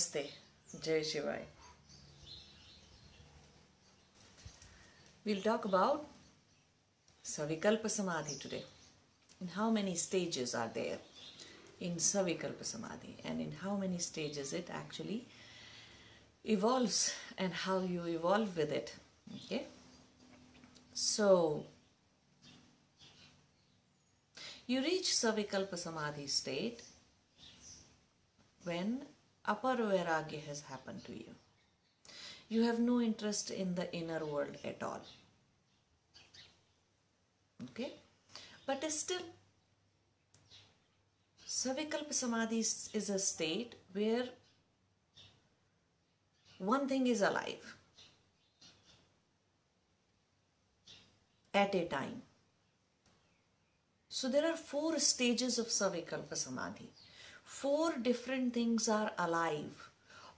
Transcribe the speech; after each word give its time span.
Namaste. 0.00 0.30
Jai 0.82 1.00
Shivai. 1.00 1.40
We'll 5.24 5.42
talk 5.42 5.64
about 5.66 6.06
Savikalpa 7.24 7.90
Samadhi 7.90 8.36
today. 8.38 8.64
And 9.40 9.50
how 9.50 9.70
many 9.70 9.94
stages 9.96 10.54
are 10.54 10.70
there 10.72 10.98
in 11.80 11.96
Savikalpa 11.96 12.64
Samadhi 12.64 13.16
and 13.24 13.40
in 13.40 13.52
how 13.52 13.76
many 13.76 13.98
stages 13.98 14.52
it 14.52 14.68
actually 14.72 15.26
evolves 16.44 17.14
and 17.36 17.52
how 17.52 17.80
you 17.80 18.04
evolve 18.06 18.56
with 18.56 18.72
it. 18.72 18.94
Okay? 19.44 19.66
So, 20.94 21.64
you 24.66 24.80
reach 24.80 25.08
Savikalpa 25.10 25.76
Samadhi 25.76 26.26
state 26.26 26.82
when 28.64 29.02
upper 29.44 29.76
vairagya 29.76 30.44
has 30.46 30.62
happened 30.62 31.04
to 31.04 31.12
you. 31.12 31.34
You 32.48 32.62
have 32.62 32.78
no 32.78 33.00
interest 33.00 33.50
in 33.50 33.74
the 33.74 33.92
inner 33.94 34.24
world 34.24 34.56
at 34.64 34.82
all. 34.82 35.00
Okay? 37.70 37.92
But 38.66 38.90
still, 38.90 39.22
Savikalpa 41.46 42.12
Samadhi 42.12 42.60
is 42.60 43.10
a 43.10 43.18
state 43.18 43.74
where 43.92 44.24
one 46.58 46.88
thing 46.88 47.06
is 47.06 47.22
alive 47.22 47.76
at 51.52 51.74
a 51.74 51.84
time. 51.86 52.22
So 54.08 54.28
there 54.28 54.46
are 54.46 54.56
four 54.56 54.98
stages 54.98 55.58
of 55.58 55.68
Savikalpa 55.68 56.36
Samadhi. 56.36 56.90
Four 57.50 57.98
different 57.98 58.54
things 58.54 58.88
are 58.88 59.10
alive. 59.18 59.90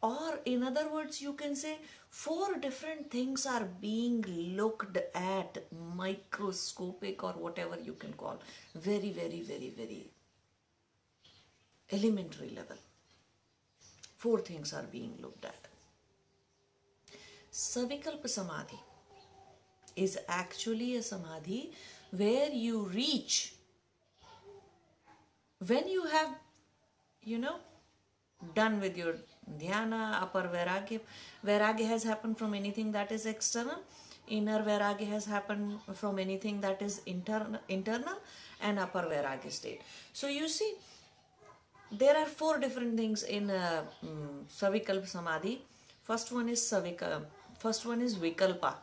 Or, 0.02 0.40
in 0.44 0.62
other 0.64 0.88
words, 0.92 1.20
you 1.20 1.34
can 1.34 1.54
say 1.54 1.76
four 2.08 2.56
different 2.58 3.10
things 3.10 3.44
are 3.46 3.66
being 3.80 4.24
looked 4.56 4.96
at, 5.14 5.58
microscopic 5.94 7.22
or 7.22 7.34
whatever 7.34 7.78
you 7.78 7.92
can 7.92 8.14
call. 8.14 8.40
Very, 8.74 9.10
very, 9.12 9.42
very, 9.42 9.70
very 9.76 10.10
elementary 11.92 12.50
level. 12.56 12.78
Four 14.16 14.40
things 14.40 14.72
are 14.72 14.88
being 14.90 15.14
looked 15.20 15.44
at. 15.44 15.68
Savikalpa 17.52 18.28
Samadhi 18.28 18.80
is 19.94 20.18
actually 20.28 20.96
a 20.96 21.02
samadhi 21.02 21.72
where 22.10 22.50
you 22.50 22.84
reach 22.84 23.52
when 25.66 25.86
you 25.86 26.06
have 26.06 26.30
you 27.24 27.38
know 27.38 27.56
done 28.54 28.80
with 28.80 28.96
your 28.96 29.14
dhyana 29.58 30.20
upper 30.22 30.42
vairagya. 30.54 31.00
Vairagya 31.46 31.86
has 31.88 32.02
happened 32.04 32.38
from 32.38 32.54
anything 32.54 32.92
that 32.92 33.12
is 33.12 33.26
external. 33.26 33.80
Inner 34.28 34.62
vairagya 34.62 35.08
has 35.08 35.26
happened 35.26 35.78
from 35.94 36.18
anything 36.18 36.60
that 36.60 36.80
is 36.82 37.02
internal 37.06 37.60
internal 37.68 38.16
and 38.60 38.78
upper 38.78 39.02
vairagya 39.02 39.50
state. 39.50 39.82
So 40.12 40.28
you 40.28 40.48
see 40.48 40.74
there 41.90 42.16
are 42.16 42.26
four 42.26 42.58
different 42.58 42.96
things 42.96 43.22
in 43.22 43.50
uh, 43.50 43.82
um, 44.02 44.46
savikalpa 44.60 45.06
samadhi. 45.06 45.62
First 46.04 46.32
one 46.32 46.48
is 46.48 46.60
savikalpa 46.60 47.22
first 47.58 47.86
one 47.86 48.00
is 48.02 48.16
vikalpa. 48.16 48.74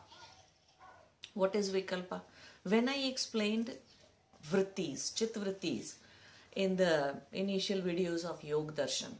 What 1.34 1.54
is 1.54 1.70
Vikalpa? 1.70 2.20
When 2.64 2.88
I 2.88 2.96
explained 3.06 3.70
vrittis, 4.50 5.14
chit 5.14 5.34
vrittis, 5.34 5.94
in 6.56 6.76
the 6.76 7.14
initial 7.32 7.80
videos 7.80 8.24
of 8.24 8.42
Yog 8.42 8.74
Darshan 8.74 9.14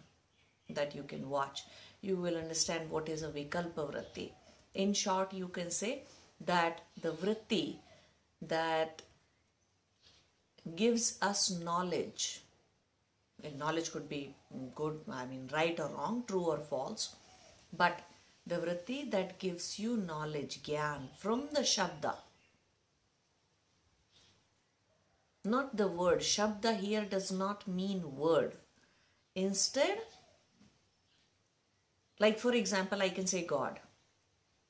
that 0.69 0.95
you 0.95 1.03
can 1.03 1.29
watch, 1.29 1.65
you 2.01 2.17
will 2.17 2.37
understand 2.37 2.91
what 2.91 3.09
is 3.09 3.23
a 3.23 3.29
Vikalpa 3.29 3.93
vritti. 3.93 4.31
In 4.75 4.93
short, 4.93 5.33
you 5.33 5.49
can 5.49 5.71
say 5.71 6.03
that 6.41 6.83
the 7.01 7.11
vritti 7.13 7.77
that 8.43 9.03
gives 10.77 11.19
us 11.21 11.51
knowledge, 11.51 12.43
and 13.43 13.59
knowledge 13.59 13.91
could 13.93 14.09
be 14.09 14.35
good, 14.75 15.01
I 15.11 15.27
mean, 15.27 15.49
right 15.53 15.79
or 15.79 15.89
wrong, 15.89 16.25
true 16.27 16.45
or 16.45 16.59
false, 16.59 17.15
but 17.77 18.01
the 18.47 18.57
vritti 18.57 19.11
that 19.11 19.39
gives 19.39 19.79
you 19.79 19.97
knowledge, 19.97 20.63
gyan, 20.63 21.09
from 21.17 21.49
the 21.53 21.61
Shabda. 21.61 22.15
Not 25.45 25.77
the 25.77 25.89
word. 25.89 26.21
Shabda 26.21 26.77
here 26.77 27.05
does 27.05 27.33
not 27.33 27.67
mean 27.67 28.17
word. 28.17 28.57
Instead, 29.35 29.99
like 32.19 32.39
for 32.39 32.53
example, 32.53 33.01
I 33.01 33.09
can 33.09 33.27
say 33.27 33.45
God. 33.45 33.81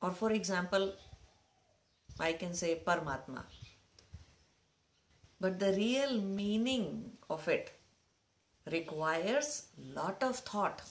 Or 0.00 0.12
for 0.12 0.30
example, 0.30 0.92
I 2.18 2.32
can 2.34 2.54
say 2.54 2.80
Paramatma. 2.86 3.42
But 5.40 5.58
the 5.58 5.72
real 5.72 6.20
meaning 6.20 7.12
of 7.28 7.48
it 7.48 7.72
requires 8.70 9.66
lot 9.78 10.22
of 10.22 10.36
thought 10.36 10.82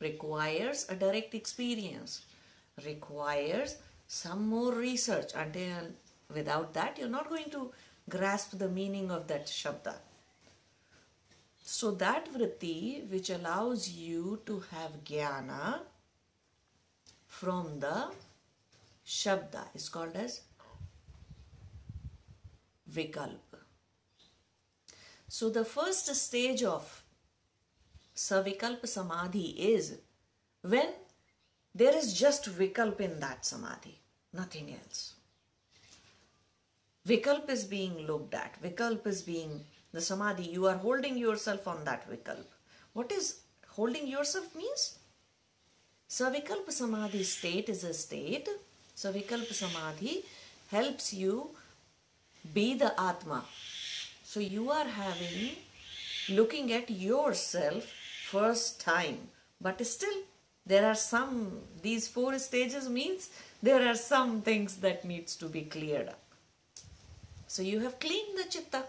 requires 0.00 0.86
a 0.88 0.94
direct 0.94 1.34
experience, 1.34 2.22
requires 2.84 3.76
some 4.06 4.48
more 4.48 4.72
research 4.72 5.32
until 5.34 5.92
without 6.32 6.72
that 6.74 6.98
you're 6.98 7.08
not 7.08 7.28
going 7.28 7.50
to 7.50 7.72
grasp 8.10 8.58
the 8.58 8.68
meaning 8.68 9.10
of 9.10 9.26
that 9.28 9.46
shabda. 9.46 9.94
So 11.64 11.92
that 11.92 12.32
vritti 12.32 13.08
which 13.10 13.30
allows 13.30 13.88
you 13.90 14.40
to 14.46 14.62
have 14.70 15.04
jnana 15.04 15.80
from 17.26 17.78
the 17.80 18.10
shabda 19.06 19.64
is 19.74 19.88
called 19.88 20.16
as 20.16 20.40
vikalpa. 22.92 23.60
So 25.28 25.48
the 25.48 25.64
first 25.64 26.12
stage 26.16 26.64
of 26.64 27.04
Savikalpa 28.16 28.86
Samadhi 28.86 29.48
is 29.74 29.98
when 30.60 30.88
there 31.74 31.96
is 31.96 32.12
just 32.12 32.46
Vikalp 32.58 33.00
in 33.00 33.20
that 33.20 33.46
Samadhi, 33.46 34.00
nothing 34.32 34.74
else. 34.74 35.14
Vikalp 37.08 37.48
is 37.48 37.64
being 37.64 38.06
looked 38.06 38.34
at, 38.34 38.60
Vikalp 38.62 39.06
is 39.06 39.22
being 39.22 39.64
the 39.92 40.00
Samadhi, 40.00 40.44
you 40.44 40.66
are 40.66 40.76
holding 40.76 41.16
yourself 41.16 41.66
on 41.66 41.84
that 41.84 42.08
Vikalp. 42.10 42.44
What 42.92 43.10
is 43.10 43.40
holding 43.68 44.06
yourself 44.06 44.54
means? 44.54 44.98
Savikalpa 46.08 46.70
Samadhi 46.70 47.22
state 47.22 47.68
is 47.68 47.84
a 47.84 47.94
state. 47.94 48.48
Savikalpa 48.96 49.52
Samadhi 49.52 50.24
helps 50.70 51.14
you 51.14 51.50
be 52.52 52.74
the 52.74 52.92
Atma. 53.00 53.44
So 54.24 54.40
you 54.40 54.70
are 54.70 54.86
having, 54.86 55.56
looking 56.28 56.72
at 56.72 56.90
yourself 56.90 57.84
first 58.30 58.80
time 58.80 59.18
but 59.60 59.84
still 59.84 60.18
there 60.64 60.86
are 60.86 60.94
some 60.94 61.60
these 61.82 62.06
four 62.08 62.38
stages 62.38 62.88
means 62.88 63.30
there 63.62 63.86
are 63.90 63.94
some 63.94 64.40
things 64.42 64.76
that 64.76 65.04
needs 65.04 65.34
to 65.36 65.46
be 65.46 65.62
cleared 65.62 66.08
up 66.08 66.29
so 67.52 67.62
you 67.70 67.78
have 67.84 67.96
cleaned 68.04 68.38
the 68.40 68.46
chitta. 68.54 68.82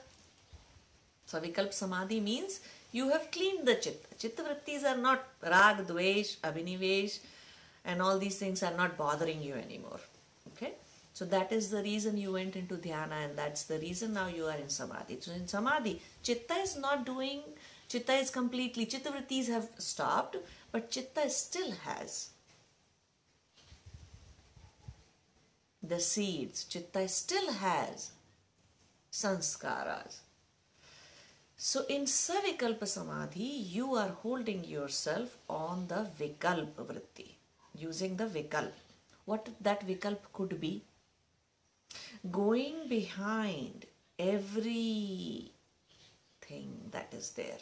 So 1.25 1.39
vikalp 1.45 1.73
samadhi 1.73 2.19
means 2.19 2.59
you 2.91 3.09
have 3.13 3.25
cleaned 3.35 3.67
the 3.71 3.75
chitta. 3.85 4.19
Chitta 4.23 4.43
vrittis 4.47 4.83
are 4.91 4.99
not 5.07 5.27
rag 5.53 5.77
dvesh 5.91 6.35
abhinivesh 6.49 7.19
and 7.85 8.01
all 8.01 8.19
these 8.25 8.37
things 8.43 8.61
are 8.67 8.75
not 8.81 8.97
bothering 8.97 9.41
you 9.47 9.55
anymore. 9.65 10.01
Okay? 10.51 10.73
So 11.13 11.25
that 11.33 11.51
is 11.51 11.71
the 11.71 11.83
reason 11.89 12.17
you 12.25 12.33
went 12.33 12.55
into 12.55 12.75
dhyana 12.75 13.17
and 13.25 13.37
that's 13.37 13.63
the 13.71 13.79
reason 13.79 14.13
now 14.19 14.27
you 14.27 14.45
are 14.45 14.59
in 14.65 14.69
samadhi. 14.69 15.17
So 15.21 15.31
in 15.39 15.47
samadhi 15.47 15.95
chitta 16.29 16.61
is 16.67 16.77
not 16.77 17.05
doing 17.05 17.41
Chitta 17.91 18.13
is 18.13 18.29
completely, 18.29 18.85
chitta 18.85 19.11
vrittis 19.11 19.47
have 19.49 19.67
stopped, 19.77 20.37
but 20.71 20.89
chitta 20.89 21.29
still 21.29 21.71
has 21.83 22.29
the 25.83 25.99
seeds. 25.99 26.63
Chitta 26.63 27.05
still 27.09 27.51
has 27.51 28.11
sanskaras. 29.11 30.21
So 31.57 31.85
in 31.87 32.05
Savikalpa 32.05 32.87
Samadhi, 32.87 33.43
you 33.43 33.95
are 33.95 34.09
holding 34.23 34.63
yourself 34.63 35.37
on 35.47 35.85
the 35.87 36.07
Vikalpa 36.19 36.85
vritti, 36.91 37.27
using 37.75 38.17
the 38.17 38.25
Vikalp. 38.25 38.71
What 39.25 39.49
that 39.61 39.87
Vikalp 39.87 40.17
could 40.33 40.59
be? 40.59 40.83
Going 42.31 42.87
behind 42.89 43.85
every 44.17 45.51
thing 46.41 46.89
that 46.91 47.13
is 47.13 47.31
there. 47.31 47.59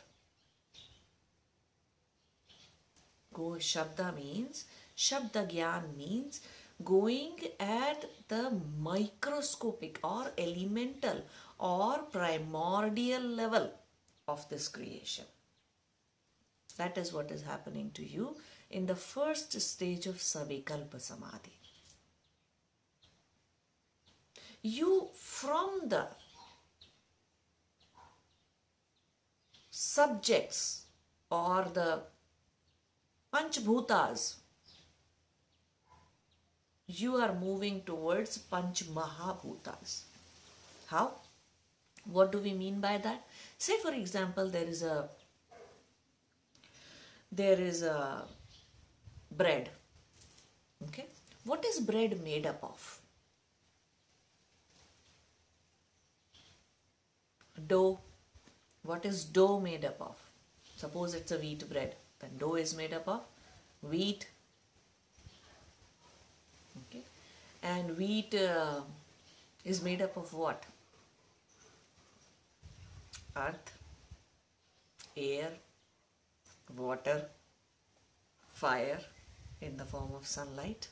Go 3.34 3.58
Shabda 3.60 4.16
means, 4.16 4.66
Shabda 4.98 5.50
Gyan 5.52 5.96
means 5.98 6.42
going 6.84 7.36
at 7.60 8.06
the 8.28 8.52
microscopic 8.80 10.00
or 10.04 10.32
elemental 10.38 11.24
or 11.60 12.00
primordial 12.12 13.22
level 13.22 13.72
of 14.28 14.48
this 14.50 14.68
creation. 14.68 15.26
That 16.78 16.98
is 16.98 17.12
what 17.12 17.32
is 17.32 17.42
happening 17.42 17.92
to 17.96 18.06
you 18.06 18.38
in 18.70 18.86
the 18.86 18.96
first 18.96 19.60
stage 19.60 20.06
of 20.08 20.16
Savikalpa 20.16 21.02
Samadhi. 21.02 21.58
You, 24.62 25.10
from 25.14 25.90
the 25.90 26.08
subjects 29.70 30.86
or 31.30 31.68
the 31.74 32.02
Panchbhutas, 33.34 34.36
you 36.90 37.16
are 37.18 37.34
moving 37.34 37.82
towards 37.84 38.38
Panch 38.40 38.84
Mahabhutas. 38.86 40.02
How? 40.88 41.12
What 42.06 42.32
do 42.32 42.40
we 42.40 42.54
mean 42.54 42.80
by 42.82 42.98
that? 42.98 43.28
Say, 43.60 43.78
for 43.78 43.94
example, 43.94 44.50
there 44.50 44.64
is 44.64 44.82
a 44.82 45.10
there 47.32 47.60
is 47.60 47.84
a 47.84 48.24
bread. 49.32 49.70
Okay, 50.88 51.06
what 51.44 51.64
is 51.64 51.80
bread 51.80 52.24
made 52.24 52.48
up 52.48 52.64
of? 52.64 53.00
Dough. 57.68 58.00
What 58.82 59.06
is 59.06 59.26
dough 59.26 59.60
made 59.60 59.86
up 59.86 60.02
of? 60.02 60.16
Suppose 60.78 61.14
it's 61.14 61.32
a 61.32 61.38
wheat 61.38 61.70
bread. 61.70 61.96
Then 62.20 62.32
dough 62.40 62.56
is 62.56 62.76
made 62.76 62.94
up 62.94 63.08
of 63.08 63.22
wheat. 63.82 64.28
Okay, 66.88 67.04
and 67.64 67.98
wheat 67.98 68.34
uh, 68.36 68.82
is 69.66 69.82
made 69.84 70.02
up 70.02 70.16
of 70.18 70.34
what? 70.34 70.64
earth, 73.36 73.72
air, 75.16 75.52
water, 76.76 77.26
fire 78.54 79.00
in 79.62 79.78
the 79.78 79.86
form 79.86 80.14
of 80.16 80.28
sunlight, 80.28 80.88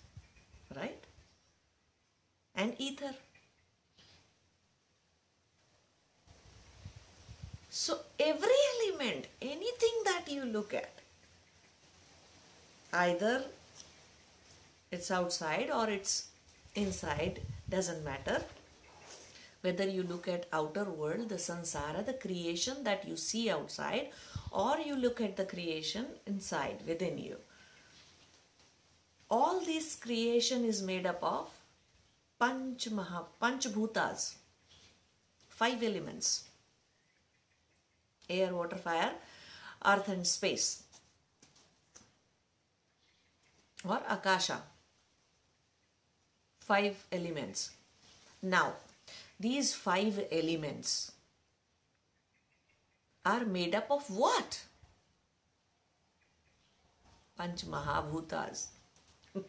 right? 0.75 1.03
And 2.55 2.73
ether. 2.77 3.13
So 7.69 7.99
every 8.19 8.59
element, 8.75 9.27
anything 9.41 10.01
that 10.05 10.25
you 10.27 10.45
look 10.45 10.73
at, 10.73 10.89
either 12.91 13.43
it's 14.91 15.11
outside 15.11 15.69
or 15.73 15.89
it's 15.89 16.29
inside, 16.75 17.41
doesn't 17.69 18.03
matter 18.03 18.41
whether 19.61 19.87
you 19.87 20.03
look 20.03 20.27
at 20.27 20.45
outer 20.53 20.85
world, 20.85 21.29
the 21.29 21.35
sansara, 21.35 22.05
the 22.05 22.13
creation 22.13 22.83
that 22.83 23.07
you 23.07 23.17
see 23.17 23.49
outside, 23.49 24.09
or 24.51 24.77
you 24.79 24.95
look 24.95 25.19
at 25.19 25.35
the 25.35 25.45
creation 25.45 26.05
inside 26.25 26.77
within 26.87 27.17
you. 27.17 27.37
All 29.29 29.59
this 29.59 29.95
creation 29.95 30.63
is 30.63 30.81
made 30.81 31.05
up 31.05 31.19
of 31.21 31.49
Panch 32.39 32.89
Maha, 32.91 33.25
Panch 33.41 33.67
Bhutas, 33.69 34.35
five 35.49 35.83
elements 35.83 36.45
air, 38.29 38.53
water, 38.53 38.75
fire, 38.75 39.11
earth, 39.85 40.09
and 40.09 40.27
space, 40.27 40.83
or 43.85 44.01
Akasha. 44.09 44.61
Five 46.67 47.05
elements. 47.11 47.71
Now, 48.41 48.73
these 49.39 49.73
five 49.73 50.19
elements 50.31 51.11
are 53.25 53.45
made 53.45 53.73
up 53.73 53.89
of 53.89 54.09
what? 54.09 54.63
Panch 57.39 57.63
Mahabhutas. 57.65 58.67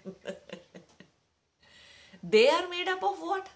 they 2.23 2.49
are 2.49 2.69
made 2.69 2.89
up 2.89 3.03
of 3.03 3.19
what? 3.19 3.49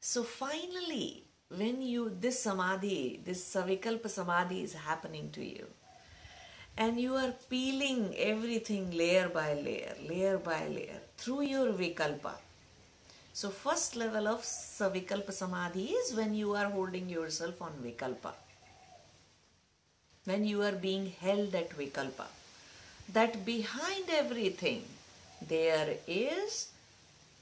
So 0.00 0.22
finally, 0.24 1.24
when 1.48 1.80
you, 1.80 2.14
this 2.20 2.42
samadhi, 2.42 3.22
this 3.24 3.42
savikalpa 3.54 4.10
samadhi 4.10 4.62
is 4.62 4.74
happening 4.74 5.30
to 5.32 5.44
you, 5.44 5.66
and 6.78 7.00
you 7.00 7.14
are 7.16 7.32
peeling 7.50 8.14
everything 8.16 8.90
layer 8.96 9.28
by 9.28 9.54
layer, 9.54 9.94
layer 10.08 10.38
by 10.38 10.66
layer, 10.68 11.00
through 11.18 11.42
your 11.42 11.72
vikalpa, 11.72 12.34
so 13.40 13.50
first 13.50 13.94
level 13.94 14.26
of 14.26 14.40
Savikalpa 14.42 15.32
Samadhi 15.32 15.90
is 15.98 16.12
when 16.12 16.34
you 16.34 16.54
are 16.54 16.68
holding 16.70 17.08
yourself 17.08 17.60
on 17.62 17.72
Vikalpa. 17.84 18.32
When 20.24 20.44
you 20.44 20.62
are 20.62 20.72
being 20.72 21.12
held 21.20 21.54
at 21.54 21.70
Vikalpa. 21.70 22.26
That 23.12 23.44
behind 23.44 24.10
everything 24.10 24.82
there 25.40 25.94
is 26.08 26.66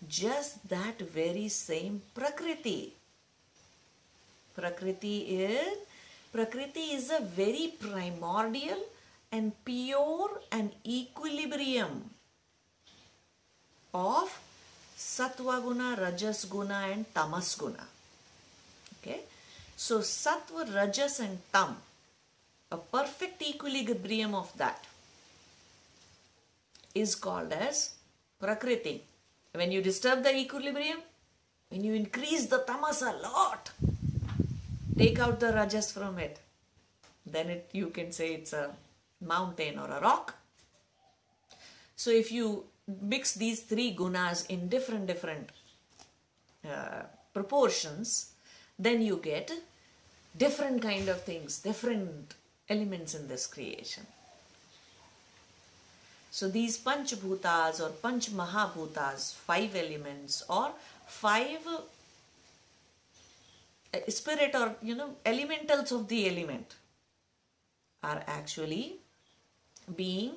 just 0.06 0.68
that 0.68 0.98
very 0.98 1.48
same 1.48 2.02
Prakriti. 2.14 2.92
Prakriti 4.54 5.16
is 5.44 5.78
Prakriti 6.30 6.86
is 6.98 7.10
a 7.10 7.22
very 7.22 7.72
primordial 7.80 8.84
and 9.32 9.52
pure 9.64 10.40
and 10.52 10.72
equilibrium 10.84 12.10
of 13.92 14.40
Sattva 14.96 15.62
guna, 15.62 15.96
Rajas 16.00 16.44
guna 16.44 16.88
and 16.92 17.12
Tamas 17.14 17.54
guna. 17.54 17.86
Okay. 19.00 19.20
So 19.76 19.98
Sattva, 20.00 20.74
Rajas 20.74 21.20
and 21.20 21.38
Tam, 21.52 21.76
a 22.70 22.76
perfect 22.76 23.42
equilibrium 23.42 24.34
of 24.34 24.50
that 24.56 24.84
is 26.94 27.14
called 27.14 27.52
as 27.52 27.94
Prakriti. 28.40 29.02
When 29.52 29.70
you 29.72 29.82
disturb 29.82 30.22
the 30.22 30.34
equilibrium, 30.34 30.98
when 31.68 31.84
you 31.84 31.94
increase 31.94 32.46
the 32.46 32.58
tamas 32.58 33.02
a 33.02 33.12
lot, 33.12 33.70
take 34.96 35.18
out 35.18 35.40
the 35.40 35.52
rajas 35.52 35.90
from 35.90 36.18
it, 36.18 36.38
then 37.24 37.48
it 37.50 37.70
you 37.72 37.88
can 37.88 38.12
say 38.12 38.34
it's 38.34 38.52
a 38.52 38.70
mountain 39.26 39.78
or 39.78 39.88
a 39.88 40.00
rock. 40.00 40.34
So 41.96 42.10
if 42.10 42.30
you 42.30 42.66
mix 42.86 43.34
these 43.34 43.60
three 43.62 43.94
gunas 43.94 44.48
in 44.48 44.68
different 44.68 45.06
different 45.06 45.50
uh, 46.64 47.02
proportions 47.34 48.32
then 48.78 49.02
you 49.02 49.16
get 49.22 49.50
different 50.36 50.80
kind 50.82 51.08
of 51.08 51.22
things 51.22 51.58
different 51.58 52.34
elements 52.68 53.14
in 53.14 53.26
this 53.28 53.46
creation 53.46 54.06
so 56.30 56.48
these 56.48 56.78
panch 56.78 57.14
bhutas 57.16 57.80
or 57.80 57.90
panch 58.04 58.30
mahabhutas 58.30 59.34
five 59.34 59.74
elements 59.74 60.44
or 60.48 60.70
five 61.06 61.66
uh, 61.66 61.80
spirit 64.08 64.54
or 64.54 64.76
you 64.82 64.94
know 64.94 65.10
elementals 65.24 65.90
of 65.90 66.06
the 66.08 66.28
element 66.28 66.76
are 68.02 68.22
actually 68.26 69.00
being 69.94 70.32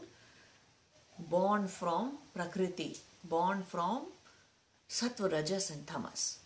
born 1.17 1.67
from 1.67 2.17
Prakriti, 2.33 2.97
born 3.23 3.63
from 3.63 4.07
Sattva, 4.87 5.31
Rajas 5.31 5.69
and 5.71 5.85
Tamas. 5.85 6.39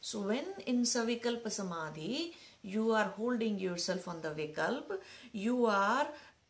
So 0.00 0.20
when 0.20 0.44
in 0.66 0.82
Savikalpa 0.82 1.50
Samadhi, 1.50 2.34
you 2.62 2.92
are 2.92 3.12
holding 3.16 3.58
yourself 3.58 4.08
on 4.08 4.20
the 4.22 4.30
Vikalp, 4.30 4.98
you 5.32 5.66
are 5.66 6.06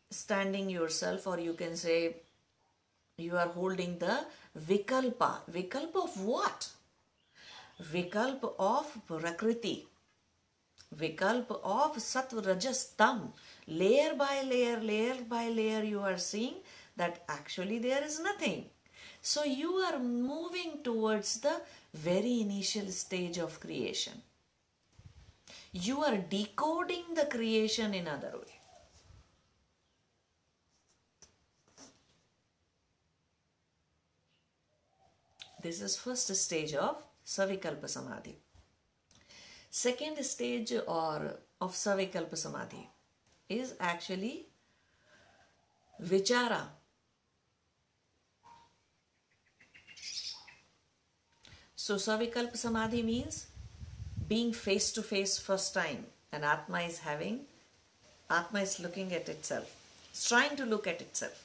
standing 0.09 0.69
yourself 0.69 1.27
or 1.27 1.39
you 1.39 1.53
can 1.53 1.75
say 1.75 2.15
you 3.17 3.37
are 3.37 3.47
holding 3.47 3.97
the 3.99 4.25
Vikalpa. 4.57 5.39
Vikalpa 5.51 6.03
of 6.03 6.21
what? 6.23 6.69
Vikalpa 7.81 8.53
of 8.59 8.97
Prakriti. 9.07 9.85
Vikalpa 10.95 11.59
of 11.63 11.95
Sattva, 11.97 12.45
Rajas, 12.45 12.93
Tam. 12.97 13.33
Layer 13.71 14.15
by 14.15 14.41
layer, 14.41 14.81
layer 14.81 15.15
by 15.29 15.47
layer 15.47 15.81
you 15.81 16.01
are 16.01 16.17
seeing 16.17 16.55
that 16.97 17.23
actually 17.29 17.79
there 17.79 18.03
is 18.03 18.19
nothing. 18.19 18.65
So 19.21 19.45
you 19.45 19.71
are 19.75 19.97
moving 19.97 20.79
towards 20.83 21.39
the 21.39 21.61
very 21.93 22.41
initial 22.41 22.87
stage 22.91 23.37
of 23.37 23.61
creation. 23.61 24.21
You 25.71 26.03
are 26.03 26.17
decoding 26.17 27.13
the 27.15 27.27
creation 27.27 27.93
in 27.93 28.09
other 28.09 28.33
way. 28.33 28.59
This 35.63 35.81
is 35.81 35.95
first 35.95 36.35
stage 36.35 36.73
of 36.73 37.01
Savikalpa 37.25 37.87
Samadhi. 37.87 38.37
Second 39.69 40.21
stage 40.25 40.73
or 40.85 41.37
of 41.61 41.71
Savikalpa 41.71 42.35
Samadhi 42.35 42.89
is 43.59 43.73
actually 43.79 44.47
Vichara 46.01 46.61
So 51.83 51.95
Savikalpa 51.95 52.55
Samadhi 52.55 53.01
means 53.01 53.47
being 54.27 54.53
face 54.53 54.91
to 54.91 55.01
face 55.01 55.39
first 55.39 55.73
time 55.73 56.05
and 56.31 56.45
Atma 56.45 56.81
is 56.81 56.99
having 56.99 57.39
Atma 58.29 58.61
is 58.61 58.79
looking 58.79 59.11
at 59.13 59.27
itself. 59.27 59.75
It's 60.11 60.29
trying 60.29 60.55
to 60.57 60.65
look 60.65 60.85
at 60.85 61.01
itself. 61.01 61.43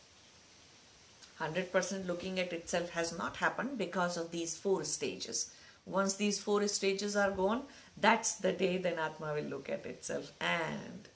100% 1.41 2.07
looking 2.07 2.39
at 2.39 2.53
itself 2.53 2.91
has 2.91 3.17
not 3.17 3.39
happened 3.39 3.79
because 3.79 4.19
of 4.19 4.31
these 4.31 4.55
four 4.55 4.85
stages. 4.85 5.51
Once 5.87 6.15
these 6.15 6.39
four 6.39 6.69
stages 6.69 7.17
are 7.17 7.31
gone, 7.31 7.63
that's 7.97 8.35
the 8.35 8.53
day 8.53 8.77
then 8.77 8.99
Atma 8.99 9.33
will 9.35 9.51
look 9.57 9.71
at 9.71 9.87
itself 9.87 10.33
and 10.41 11.09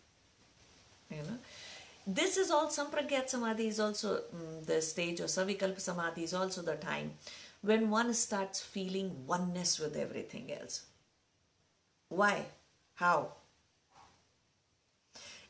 you 1.11 1.23
know 1.23 1.39
this 2.07 2.37
is 2.37 2.51
all 2.51 2.69
Sampragyat 2.69 3.29
Samadhi 3.29 3.69
is 3.69 3.79
also 3.79 4.23
mm, 4.35 4.65
the 4.65 4.81
stage 4.81 5.21
or 5.21 5.25
Savikalpa 5.25 5.81
Samadhi 5.81 6.25
is 6.25 6.35
also 6.35 6.63
the 6.63 6.77
time 6.77 7.13
when 7.63 7.91
one 7.91 8.15
starts 8.15 8.61
feeling 8.61 9.27
oneness 9.27 9.79
with 9.79 9.97
everything 9.97 10.51
else. 10.53 10.87
Why? 12.09 12.47
How? 12.95 13.33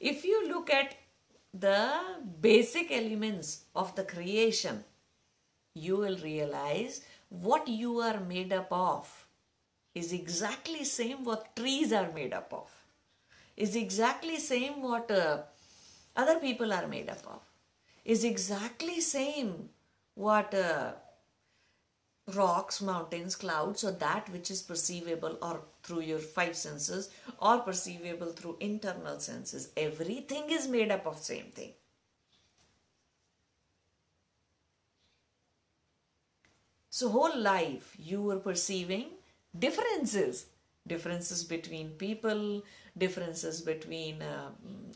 If 0.00 0.24
you 0.24 0.48
look 0.48 0.70
at 0.70 0.96
the 1.54 2.00
basic 2.40 2.90
elements 2.90 3.64
of 3.74 3.94
the 3.94 4.04
creation, 4.04 4.84
you 5.74 5.96
will 5.98 6.16
realize 6.18 7.02
what 7.28 7.68
you 7.68 7.98
are 8.00 8.20
made 8.20 8.52
up 8.52 8.68
of 8.72 9.26
is 9.94 10.12
exactly 10.12 10.84
same 10.84 11.24
what 11.24 11.54
trees 11.54 11.92
are 11.92 12.10
made 12.12 12.32
up 12.32 12.52
of 12.52 12.70
is 13.56 13.76
exactly 13.76 14.38
same 14.38 14.82
what 14.82 15.10
uh, 15.10 15.42
other 16.20 16.38
people 16.46 16.72
are 16.78 16.86
made 16.86 17.10
up 17.10 17.26
of 17.26 17.42
is 18.04 18.24
exactly 18.24 19.00
same 19.00 19.52
what 20.14 20.54
uh, 20.54 20.92
rocks 22.34 22.80
mountains 22.80 23.36
clouds 23.36 23.84
or 23.84 23.92
that 23.92 24.28
which 24.30 24.50
is 24.50 24.62
perceivable 24.62 25.38
or 25.42 25.60
through 25.82 26.00
your 26.00 26.18
five 26.18 26.56
senses 26.56 27.10
or 27.38 27.58
perceivable 27.58 28.32
through 28.32 28.56
internal 28.60 29.18
senses. 29.18 29.70
Everything 29.76 30.50
is 30.50 30.68
made 30.68 30.90
up 30.90 31.06
of 31.06 31.18
same 31.18 31.50
thing. 31.50 31.72
So 36.90 37.08
whole 37.08 37.38
life 37.38 37.96
you 37.98 38.20
were 38.20 38.40
perceiving 38.40 39.06
differences 39.58 40.46
differences 40.92 41.42
between 41.54 41.90
people 42.04 42.42
differences 43.04 43.60
between 43.70 44.22
uh, 44.22 44.50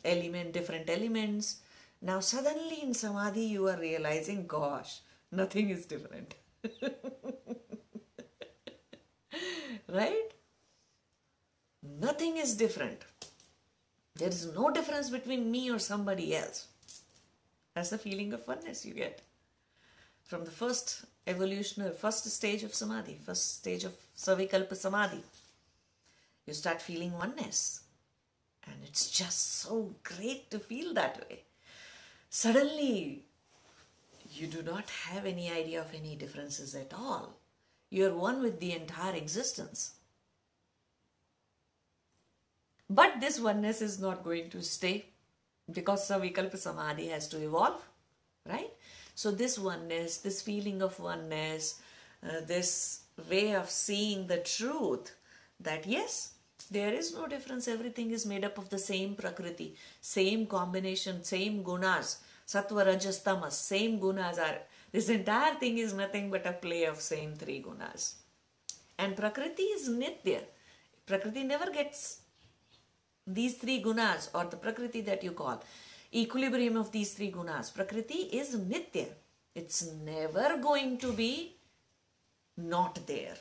element 0.04 0.52
different 0.52 0.90
elements. 0.90 1.50
Now 2.10 2.20
suddenly 2.20 2.78
in 2.82 2.94
samadhi 3.02 3.46
you 3.56 3.68
are 3.72 3.78
realizing 3.78 4.46
gosh 4.46 5.00
nothing 5.42 5.70
is 5.78 5.86
different. 5.86 6.34
Right? 9.96 10.30
Nothing 12.00 12.36
is 12.38 12.56
different. 12.56 13.04
There 14.16 14.28
is 14.28 14.46
no 14.54 14.70
difference 14.70 15.10
between 15.10 15.50
me 15.50 15.70
or 15.70 15.78
somebody 15.78 16.34
else. 16.36 16.66
That's 17.74 17.90
the 17.90 17.98
feeling 17.98 18.32
of 18.32 18.48
oneness 18.48 18.84
you 18.86 18.94
get 18.94 19.22
from 20.24 20.44
the 20.44 20.50
first 20.50 21.04
evolutionary 21.26 21.94
first 21.94 22.24
stage 22.30 22.62
of 22.62 22.74
samadhi, 22.74 23.18
first 23.24 23.56
stage 23.58 23.84
of 23.84 23.92
savikalpa 24.16 24.76
samadhi. 24.76 25.22
You 26.46 26.54
start 26.54 26.82
feeling 26.82 27.12
oneness. 27.12 27.80
And 28.66 28.76
it's 28.84 29.10
just 29.10 29.60
so 29.60 29.94
great 30.02 30.50
to 30.50 30.58
feel 30.58 30.94
that 30.94 31.28
way. 31.28 31.44
Suddenly, 32.30 33.24
you 34.32 34.46
do 34.46 34.62
not 34.62 34.90
have 34.90 35.26
any 35.26 35.50
idea 35.50 35.80
of 35.80 35.94
any 35.94 36.16
differences 36.16 36.74
at 36.74 36.92
all. 36.92 37.38
You 37.90 38.06
are 38.06 38.14
one 38.14 38.42
with 38.42 38.58
the 38.60 38.72
entire 38.72 39.14
existence. 39.14 39.94
But 42.90 43.20
this 43.20 43.40
oneness 43.40 43.80
is 43.80 44.00
not 44.00 44.24
going 44.24 44.50
to 44.50 44.62
stay 44.62 45.06
because 45.72 46.08
Savikalpa 46.08 46.58
Samadhi 46.58 47.08
has 47.08 47.28
to 47.28 47.42
evolve, 47.42 47.82
right? 48.48 48.70
So, 49.14 49.30
this 49.30 49.58
oneness, 49.58 50.18
this 50.18 50.42
feeling 50.42 50.82
of 50.82 50.98
oneness, 51.00 51.80
uh, 52.22 52.40
this 52.46 53.04
way 53.30 53.54
of 53.54 53.70
seeing 53.70 54.26
the 54.26 54.38
truth 54.38 55.14
that 55.60 55.86
yes, 55.86 56.33
there 56.70 56.92
is 56.92 57.14
no 57.14 57.26
difference, 57.26 57.68
everything 57.68 58.10
is 58.10 58.26
made 58.26 58.44
up 58.44 58.58
of 58.58 58.68
the 58.70 58.78
same 58.78 59.14
prakriti, 59.14 59.74
same 60.00 60.46
combination, 60.46 61.22
same 61.24 61.62
gunas, 61.62 62.18
sattva, 62.46 62.86
rajas, 62.86 63.22
tamas, 63.22 63.56
same 63.56 63.98
gunas 64.00 64.38
are. 64.38 64.58
This 64.92 65.08
entire 65.08 65.54
thing 65.54 65.78
is 65.78 65.92
nothing 65.92 66.30
but 66.30 66.46
a 66.46 66.52
play 66.52 66.84
of 66.84 67.00
same 67.00 67.34
three 67.34 67.62
gunas. 67.62 68.14
And 68.98 69.16
prakriti 69.16 69.62
is 69.62 69.88
nitya. 69.88 70.40
Prakriti 71.06 71.42
never 71.42 71.70
gets 71.70 72.20
these 73.26 73.54
three 73.54 73.82
gunas 73.82 74.28
or 74.34 74.44
the 74.44 74.56
prakriti 74.56 75.00
that 75.02 75.24
you 75.24 75.32
call 75.32 75.62
equilibrium 76.12 76.76
of 76.76 76.92
these 76.92 77.12
three 77.14 77.32
gunas. 77.32 77.74
Prakriti 77.74 78.20
is 78.40 78.54
nitya. 78.54 79.08
It's 79.54 79.88
never 80.04 80.58
going 80.58 80.98
to 80.98 81.12
be 81.12 81.56
not 82.56 82.98
there. 83.06 83.36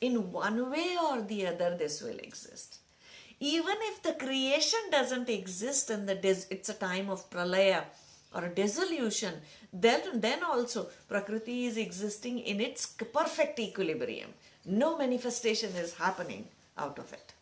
In 0.00 0.32
one 0.32 0.70
way 0.70 0.96
or 1.02 1.22
the 1.22 1.46
other, 1.46 1.76
this 1.76 2.00
will 2.02 2.18
exist. 2.18 2.78
Even 3.40 3.76
if 3.90 4.02
the 4.02 4.14
creation 4.14 4.80
doesn't 4.90 5.28
exist 5.28 5.90
and 5.90 6.08
the 6.08 6.18
it's 6.50 6.68
a 6.68 6.74
time 6.74 7.08
of 7.08 7.28
pralaya 7.30 7.84
or 8.34 8.48
dissolution, 8.48 9.34
then, 9.72 10.00
then 10.14 10.42
also 10.44 10.88
Prakriti 11.08 11.66
is 11.66 11.76
existing 11.76 12.40
in 12.40 12.60
its 12.60 12.86
perfect 12.86 13.58
equilibrium. 13.58 14.30
No 14.64 14.98
manifestation 14.98 15.70
is 15.76 15.94
happening 15.94 16.48
out 16.76 16.98
of 16.98 17.12
it. 17.12 17.32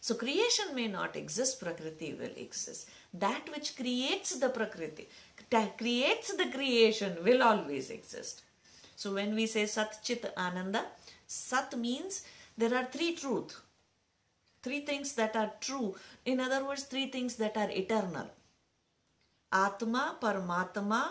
So 0.00 0.14
creation 0.14 0.74
may 0.74 0.88
not 0.88 1.14
exist, 1.16 1.60
Prakriti 1.60 2.14
will 2.14 2.36
exist 2.36 2.88
that 3.12 3.48
which 3.54 3.76
creates 3.76 4.38
the 4.38 4.48
prakriti 4.48 5.08
creates 5.76 6.32
the 6.36 6.46
creation 6.52 7.16
will 7.24 7.42
always 7.42 7.90
exist 7.90 8.42
so 8.94 9.12
when 9.14 9.34
we 9.34 9.46
say 9.46 9.66
sat 9.66 9.98
chit 10.04 10.32
ananda 10.36 10.84
sat 11.30 11.78
means 11.78 12.22
there 12.58 12.74
are 12.74 12.84
three 12.84 13.14
truth. 13.14 13.60
Three 14.62 14.80
things 14.80 15.14
that 15.14 15.36
are 15.36 15.52
true. 15.60 15.94
In 16.24 16.40
other 16.40 16.64
words 16.64 16.84
three 16.84 17.06
things 17.06 17.36
that 17.36 17.56
are 17.56 17.70
eternal. 17.70 18.28
Atma 19.52 20.16
paramatma 20.20 21.02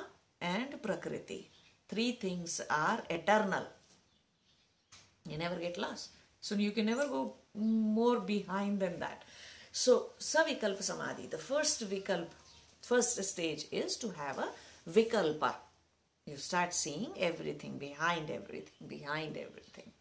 and 0.42 0.82
prakriti. 0.82 1.50
Three 1.88 2.12
things 2.12 2.62
are 2.70 3.02
eternal. 3.10 3.66
You 5.28 5.38
never 5.38 5.56
get 5.56 5.78
lost. 5.78 6.10
So 6.42 6.56
you 6.56 6.72
can 6.72 6.86
never 6.86 7.08
go 7.08 7.36
more 7.56 8.20
behind 8.20 8.80
than 8.80 9.00
that. 9.00 9.24
So, 9.72 10.12
Savikalpa 10.20 10.82
Samadhi, 10.82 11.28
the 11.28 11.38
first 11.38 11.88
Vikalpa, 11.90 12.28
first 12.82 13.24
stage 13.24 13.66
is 13.72 13.98
to 13.98 14.10
have 14.10 14.40
a 14.40 14.50
Vikalpa. 14.90 15.54
You 16.26 16.38
start 16.38 16.74
seeing 16.74 17.12
everything 17.18 17.78
behind 17.78 18.30
everything, 18.30 18.88
behind 18.88 19.38
everything. 19.38 19.92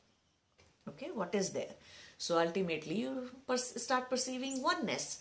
Okay, 0.89 1.11
what 1.15 1.35
is 1.35 1.51
there? 1.51 1.75
So, 2.19 2.39
ultimately, 2.39 2.97
you 2.97 3.31
start 3.57 4.11
perceiving 4.11 4.63
oneness. 4.63 5.21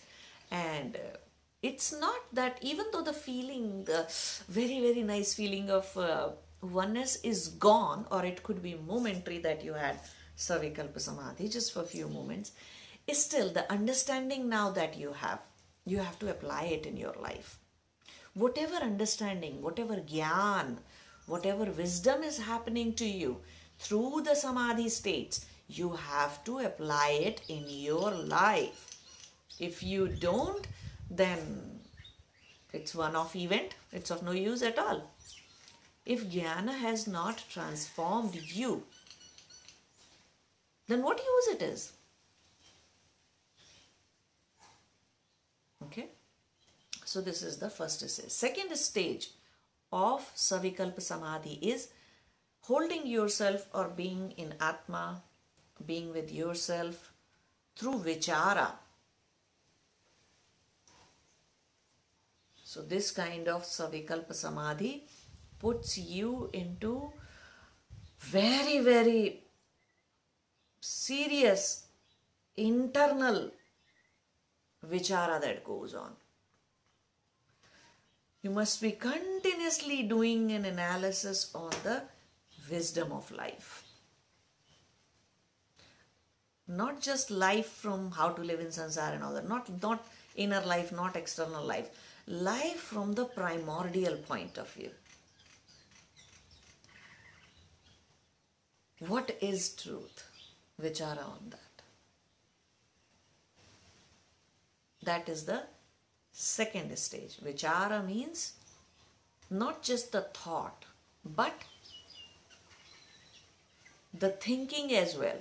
And 0.49 0.95
uh, 0.95 1.17
it's 1.61 1.93
not 1.99 2.19
that 2.33 2.57
even 2.61 2.85
though 2.91 3.03
the 3.03 3.13
feeling, 3.13 3.83
the 3.83 4.05
very, 4.47 4.79
very 4.79 5.03
nice 5.03 5.33
feeling 5.33 5.69
of 5.69 5.95
uh, 5.97 6.29
oneness 6.61 7.17
is 7.23 7.49
gone, 7.49 8.05
or 8.11 8.25
it 8.25 8.43
could 8.43 8.63
be 8.63 8.75
momentary 8.75 9.39
that 9.39 9.63
you 9.63 9.73
had 9.73 9.99
Savikalpa 10.37 10.99
Samadhi 10.99 11.49
just 11.49 11.73
for 11.73 11.81
a 11.81 11.85
few 11.85 12.07
moments 12.07 12.51
is 13.07 13.23
still 13.23 13.49
the 13.49 13.71
understanding 13.71 14.49
now 14.49 14.69
that 14.71 14.97
you 14.97 15.13
have, 15.13 15.39
you 15.85 15.97
have 15.97 16.19
to 16.19 16.29
apply 16.29 16.63
it 16.63 16.85
in 16.85 16.97
your 16.97 17.15
life. 17.21 17.59
Whatever 18.33 18.75
understanding, 18.75 19.61
whatever 19.61 19.95
gyan, 19.95 20.77
whatever 21.25 21.65
wisdom 21.65 22.21
is 22.21 22.37
happening 22.37 22.93
to 22.93 23.05
you 23.05 23.37
through 23.79 24.21
the 24.25 24.35
samadhi 24.35 24.89
states, 24.89 25.45
you 25.67 25.93
have 25.93 26.43
to 26.45 26.59
apply 26.59 27.19
it 27.21 27.41
in 27.47 27.65
your 27.67 28.11
life. 28.11 28.97
If 29.59 29.83
you 29.83 30.07
don't, 30.07 30.65
then 31.09 31.79
it's 32.73 32.95
one 32.95 33.15
off 33.15 33.35
event, 33.35 33.75
it's 33.91 34.11
of 34.11 34.23
no 34.23 34.31
use 34.31 34.61
at 34.61 34.77
all. 34.79 35.09
If 36.05 36.29
jnana 36.29 36.77
has 36.77 37.07
not 37.07 37.43
transformed 37.49 38.35
you, 38.35 38.83
then 40.87 41.03
what 41.03 41.19
use 41.19 41.47
it 41.55 41.61
is? 41.61 41.91
Okay. 45.83 46.07
So 47.03 47.21
this 47.21 47.41
is 47.41 47.57
the 47.57 47.69
first 47.69 48.07
stage. 48.09 48.29
Second 48.29 48.75
stage 48.77 49.31
of 49.91 50.29
Savikalpa 50.35 51.01
Samadhi 51.01 51.59
is 51.61 51.89
holding 52.61 53.07
yourself 53.07 53.67
or 53.73 53.87
being 53.87 54.31
in 54.31 54.53
Atma, 54.59 55.23
being 55.85 56.13
with 56.13 56.31
yourself 56.31 57.11
through 57.75 57.99
Vichara. 57.99 58.71
So 62.63 62.81
this 62.81 63.11
kind 63.11 63.47
of 63.47 63.63
Savikalpa 63.63 64.33
Samadhi 64.33 65.05
puts 65.59 65.97
you 65.97 66.49
into 66.53 67.11
very, 68.19 68.79
very 68.79 69.43
serious 70.79 71.85
internal 72.55 73.51
vichara 74.85 75.39
that 75.41 75.63
goes 75.63 75.93
on. 75.93 76.11
You 78.41 78.51
must 78.51 78.81
be 78.81 78.91
continuously 78.91 80.03
doing 80.03 80.51
an 80.51 80.65
analysis 80.65 81.51
on 81.53 81.71
the 81.83 82.03
wisdom 82.69 83.11
of 83.11 83.31
life. 83.31 83.86
Not 86.67 87.01
just 87.01 87.31
life 87.31 87.67
from 87.67 88.11
how 88.11 88.29
to 88.29 88.41
live 88.41 88.59
in 88.59 88.67
samsara 88.67 89.15
and 89.15 89.23
all 89.23 89.33
that, 89.33 89.47
not, 89.47 89.81
not 89.81 90.05
inner 90.35 90.61
life, 90.61 90.91
not 90.91 91.15
external 91.15 91.63
life. 91.63 91.89
Life 92.27 92.79
from 92.79 93.13
the 93.13 93.25
primordial 93.25 94.17
point 94.17 94.57
of 94.57 94.69
view. 94.71 94.91
What 98.99 99.37
is 99.41 99.69
truth? 99.69 100.23
Vichara 100.81 101.23
on 101.23 101.51
that. 101.51 101.59
That 105.03 105.29
is 105.29 105.45
the 105.45 105.63
second 106.33 106.97
stage. 106.97 107.37
Vichara 107.37 108.05
means 108.05 108.53
not 109.49 109.81
just 109.81 110.11
the 110.11 110.21
thought, 110.21 110.83
but 111.23 111.53
the 114.13 114.29
thinking 114.29 114.93
as 114.93 115.15
well. 115.15 115.37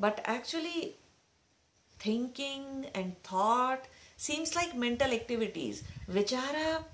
But 0.00 0.22
actually, 0.24 0.96
thinking 1.98 2.86
and 2.94 3.22
thought 3.22 3.84
seems 4.16 4.54
like 4.56 4.74
mental 4.74 5.12
activities. 5.12 5.84
Vichara 6.10 6.84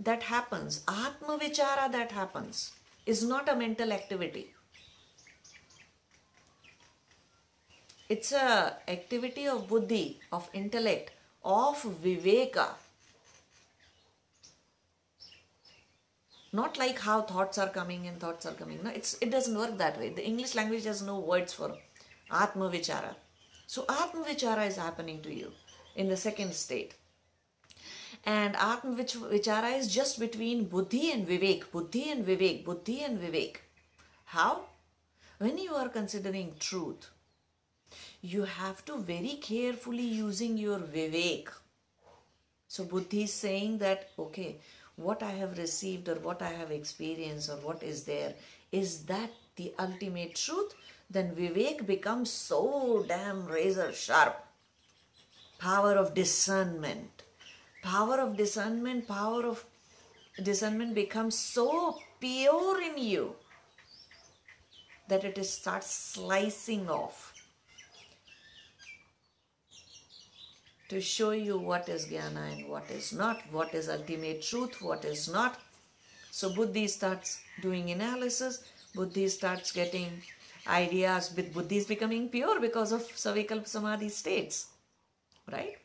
that 0.00 0.24
happens, 0.24 0.82
Atma 0.88 1.38
Vichara 1.38 1.90
that 1.92 2.10
happens, 2.10 2.72
is 3.06 3.22
not 3.22 3.48
a 3.48 3.54
mental 3.54 3.92
activity. 3.92 4.54
It's 8.08 8.32
a 8.32 8.76
activity 8.88 9.46
of 9.46 9.68
buddhi, 9.68 10.18
of 10.32 10.50
intellect, 10.52 11.12
of 11.44 11.82
viveka. 12.02 12.70
Not 16.52 16.78
like 16.78 16.98
how 16.98 17.20
thoughts 17.22 17.58
are 17.58 17.68
coming 17.68 18.06
and 18.08 18.18
thoughts 18.18 18.46
are 18.46 18.54
coming. 18.54 18.80
No, 18.82 18.90
it's 18.90 19.16
it 19.20 19.30
doesn't 19.30 19.56
work 19.56 19.76
that 19.78 19.98
way. 19.98 20.08
The 20.08 20.26
English 20.26 20.54
language 20.54 20.84
has 20.84 21.02
no 21.02 21.18
words 21.18 21.52
for 21.52 21.76
Atma 22.30 22.70
Vichara. 22.70 23.14
So 23.66 23.84
Atma 23.88 24.24
Vichara 24.24 24.66
is 24.66 24.76
happening 24.76 25.20
to 25.22 25.34
you 25.34 25.52
in 25.96 26.08
the 26.08 26.16
second 26.16 26.54
state. 26.54 26.94
And 28.24 28.56
Atma 28.56 28.94
Vichara 28.94 29.78
is 29.78 29.92
just 29.92 30.18
between 30.18 30.64
Buddhi 30.64 31.12
and 31.12 31.26
Vivek, 31.26 31.70
Buddhi 31.70 32.10
and 32.10 32.26
Vivek, 32.26 32.64
Buddhi 32.64 33.02
and 33.02 33.20
Vivek. 33.20 33.56
How? 34.24 34.64
When 35.38 35.56
you 35.56 35.74
are 35.74 35.88
considering 35.88 36.54
truth, 36.58 37.10
you 38.20 38.44
have 38.44 38.84
to 38.86 38.98
very 38.98 39.38
carefully 39.40 40.02
using 40.02 40.58
your 40.58 40.78
vivek. 40.80 41.48
So 42.66 42.84
Buddhi 42.84 43.22
is 43.22 43.32
saying 43.32 43.78
that, 43.78 44.10
okay, 44.18 44.56
what 44.96 45.22
I 45.22 45.30
have 45.30 45.56
received 45.56 46.08
or 46.08 46.16
what 46.16 46.42
I 46.42 46.50
have 46.50 46.70
experienced 46.70 47.48
or 47.48 47.56
what 47.56 47.82
is 47.82 48.04
there, 48.04 48.34
is 48.72 49.04
that 49.04 49.30
the 49.56 49.72
ultimate 49.78 50.34
truth? 50.34 50.74
Then 51.10 51.34
vivek 51.34 51.86
becomes 51.86 52.30
so 52.30 53.04
damn 53.08 53.46
razor 53.46 53.92
sharp. 53.92 54.44
Power 55.58 55.96
of 55.96 56.14
discernment. 56.14 57.22
Power 57.82 58.20
of 58.20 58.36
discernment, 58.36 59.06
power 59.08 59.46
of 59.46 59.64
discernment 60.42 60.94
becomes 60.94 61.38
so 61.38 61.98
pure 62.20 62.82
in 62.82 62.98
you 62.98 63.34
that 65.08 65.24
it 65.24 65.42
starts 65.44 65.90
slicing 65.90 66.90
off 66.90 67.32
to 70.88 71.00
show 71.00 71.30
you 71.30 71.58
what 71.58 71.88
is 71.88 72.06
jnana 72.06 72.52
and 72.52 72.68
what 72.68 72.90
is 72.90 73.12
not, 73.12 73.42
what 73.52 73.74
is 73.74 73.88
ultimate 73.88 74.42
truth, 74.42 74.80
what 74.80 75.04
is 75.04 75.28
not. 75.28 75.60
So 76.30 76.54
Buddhi 76.54 76.86
starts 76.88 77.40
doing 77.60 77.90
analysis, 77.90 78.64
Buddhi 78.94 79.28
starts 79.28 79.72
getting 79.72 80.22
ideas, 80.68 81.32
with 81.34 81.52
Buddhi 81.52 81.78
is 81.78 81.86
becoming 81.86 82.28
pure 82.28 82.60
because 82.60 82.92
of 82.92 83.02
Savikalpa 83.02 83.66
Samadhi 83.66 84.08
states, 84.08 84.66
right? 85.50 85.76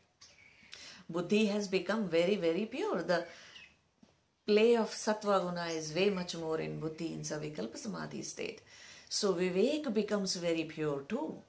Buddhi 1.08 1.46
has 1.46 1.68
become 1.68 2.08
very, 2.08 2.36
very 2.36 2.66
pure. 2.66 3.02
The 3.02 3.26
play 4.46 4.76
of 4.76 4.90
Sattva 4.90 5.40
Guna 5.42 5.66
is 5.66 5.94
way 5.94 6.10
much 6.10 6.36
more 6.36 6.60
in 6.60 6.80
Buddhi 6.80 7.12
in 7.14 7.20
Savikalpa 7.20 7.76
Samadhi 7.76 8.22
state. 8.22 8.62
So 9.08 9.34
Vivek 9.34 9.92
becomes 9.92 10.36
very 10.36 10.64
pure 10.64 11.02
too. 11.08 11.42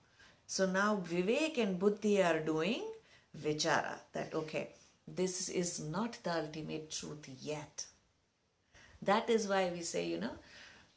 So 0.48 0.65
now 0.65 1.02
Vivek 1.04 1.58
and 1.58 1.80
Buddhi 1.80 2.21
are 2.21 2.39
doing 2.39 2.84
vichara 3.43 3.95
that 4.13 4.34
okay 4.34 4.69
this 5.08 5.50
is 5.50 5.80
not 5.80 6.17
the 6.24 6.34
ultimate 6.34 6.89
truth 6.89 7.28
yet 7.41 7.86
that 9.02 9.30
is 9.30 9.48
why 9.48 9.69
we 9.74 9.82
say 9.82 10.06
you 10.08 10.19
know 10.19 10.36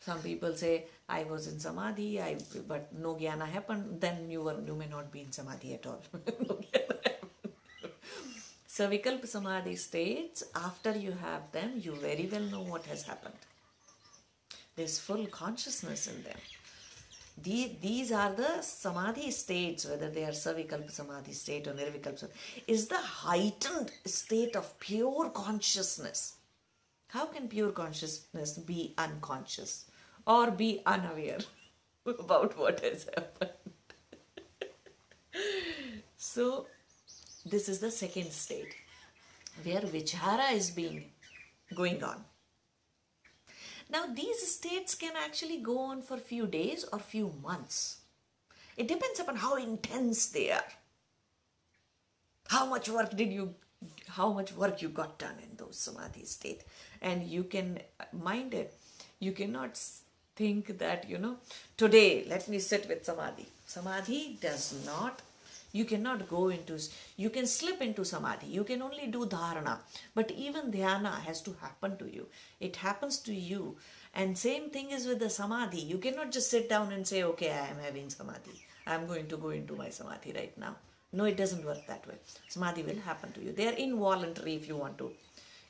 some 0.00 0.20
people 0.20 0.54
say 0.54 0.86
i 1.08 1.24
was 1.24 1.46
in 1.52 1.58
samadhi 1.66 2.08
i 2.28 2.36
but 2.72 2.92
no 3.04 3.14
jnana 3.22 3.46
happened 3.56 4.00
then 4.00 4.30
you 4.30 4.42
were 4.42 4.58
you 4.66 4.74
may 4.82 4.88
not 4.96 5.12
be 5.12 5.20
in 5.20 5.32
samadhi 5.32 5.74
at 5.74 5.86
all. 5.86 6.02
So 8.78 8.86
vikalpa 8.90 9.26
samadhi 9.26 9.74
states 9.74 10.44
after 10.54 10.90
you 11.04 11.10
have 11.20 11.50
them 11.50 11.70
you 11.84 11.94
very 11.96 12.28
well 12.32 12.44
know 12.50 12.60
what 12.62 12.84
has 12.86 13.02
happened. 13.02 13.40
There's 14.76 15.00
full 15.00 15.26
consciousness 15.26 16.06
in 16.06 16.22
them. 16.22 16.38
The, 17.42 17.72
these 17.82 18.12
are 18.12 18.32
the 18.32 18.62
samadhi 18.62 19.32
states, 19.32 19.84
whether 19.84 20.08
they 20.10 20.22
are 20.22 20.36
savikalpa 20.44 20.92
samadhi 20.92 21.32
state 21.32 21.66
or 21.66 21.72
nirvikalpa 21.72 22.20
samadhi, 22.20 22.38
is 22.68 22.86
the 22.86 22.98
heightened 22.98 23.90
state 24.04 24.54
of 24.54 24.78
pure 24.78 25.28
consciousness. 25.30 26.36
How 27.08 27.26
can 27.26 27.48
pure 27.48 27.72
consciousness 27.72 28.58
be 28.58 28.94
unconscious 28.96 29.86
or 30.28 30.50
be 30.50 30.82
unaware 30.86 31.38
about 32.06 32.56
what 32.58 32.80
has 32.80 33.08
happened? 33.16 33.50
so, 36.16 36.66
this 37.44 37.68
is 37.68 37.78
the 37.80 37.90
second 37.90 38.30
state 38.30 38.74
where 39.62 39.80
vichara 39.80 40.52
is 40.52 40.70
being 40.70 41.04
going 41.74 42.02
on. 42.04 42.24
Now 43.90 44.06
these 44.06 44.46
states 44.46 44.94
can 44.94 45.12
actually 45.16 45.58
go 45.58 45.78
on 45.78 46.02
for 46.02 46.18
few 46.18 46.46
days 46.46 46.84
or 46.92 46.98
few 46.98 47.32
months. 47.42 47.98
It 48.76 48.86
depends 48.86 49.18
upon 49.18 49.36
how 49.36 49.56
intense 49.56 50.26
they 50.28 50.50
are. 50.50 50.70
How 52.48 52.66
much 52.66 52.88
work 52.88 53.16
did 53.16 53.32
you, 53.32 53.54
how 54.08 54.32
much 54.32 54.52
work 54.52 54.82
you 54.82 54.88
got 54.88 55.18
done 55.18 55.36
in 55.42 55.56
those 55.56 55.78
samadhi 55.78 56.24
state. 56.24 56.64
And 57.00 57.26
you 57.26 57.44
can 57.44 57.80
mind 58.12 58.54
it. 58.54 58.74
You 59.20 59.32
cannot 59.32 59.80
think 60.40 60.78
that, 60.78 61.08
you 61.08 61.18
know, 61.18 61.36
today 61.76 62.24
let 62.28 62.48
me 62.48 62.58
sit 62.58 62.88
with 62.88 63.04
samadhi. 63.04 63.48
Samadhi 63.66 64.38
does 64.40 64.66
not 64.86 65.22
you 65.72 65.84
cannot 65.84 66.28
go 66.28 66.48
into, 66.48 66.78
you 67.16 67.30
can 67.30 67.46
slip 67.46 67.82
into 67.82 68.04
samadhi. 68.04 68.46
You 68.46 68.64
can 68.64 68.80
only 68.80 69.06
do 69.06 69.26
dharana. 69.26 69.78
But 70.14 70.30
even 70.30 70.72
dhyana 70.72 71.20
has 71.20 71.42
to 71.42 71.54
happen 71.60 71.96
to 71.98 72.06
you. 72.10 72.26
It 72.58 72.76
happens 72.76 73.18
to 73.20 73.34
you. 73.34 73.76
And 74.14 74.36
same 74.36 74.70
thing 74.70 74.90
is 74.90 75.06
with 75.06 75.18
the 75.18 75.28
samadhi. 75.28 75.80
You 75.80 75.98
cannot 75.98 76.32
just 76.32 76.50
sit 76.50 76.68
down 76.68 76.92
and 76.92 77.06
say, 77.06 77.22
okay, 77.24 77.50
I 77.50 77.68
am 77.68 77.78
having 77.84 78.08
samadhi. 78.08 78.64
I 78.86 78.94
am 78.94 79.06
going 79.06 79.28
to 79.28 79.36
go 79.36 79.50
into 79.50 79.76
my 79.76 79.90
samadhi 79.90 80.32
right 80.32 80.56
now. 80.56 80.76
No, 81.12 81.24
it 81.24 81.36
doesn't 81.36 81.64
work 81.64 81.86
that 81.86 82.06
way. 82.06 82.14
Samadhi 82.48 82.82
will 82.82 83.00
happen 83.00 83.32
to 83.32 83.42
you. 83.42 83.52
They 83.52 83.68
are 83.68 83.72
involuntary 83.72 84.54
if 84.54 84.68
you 84.68 84.76
want 84.76 84.96
to 84.98 85.12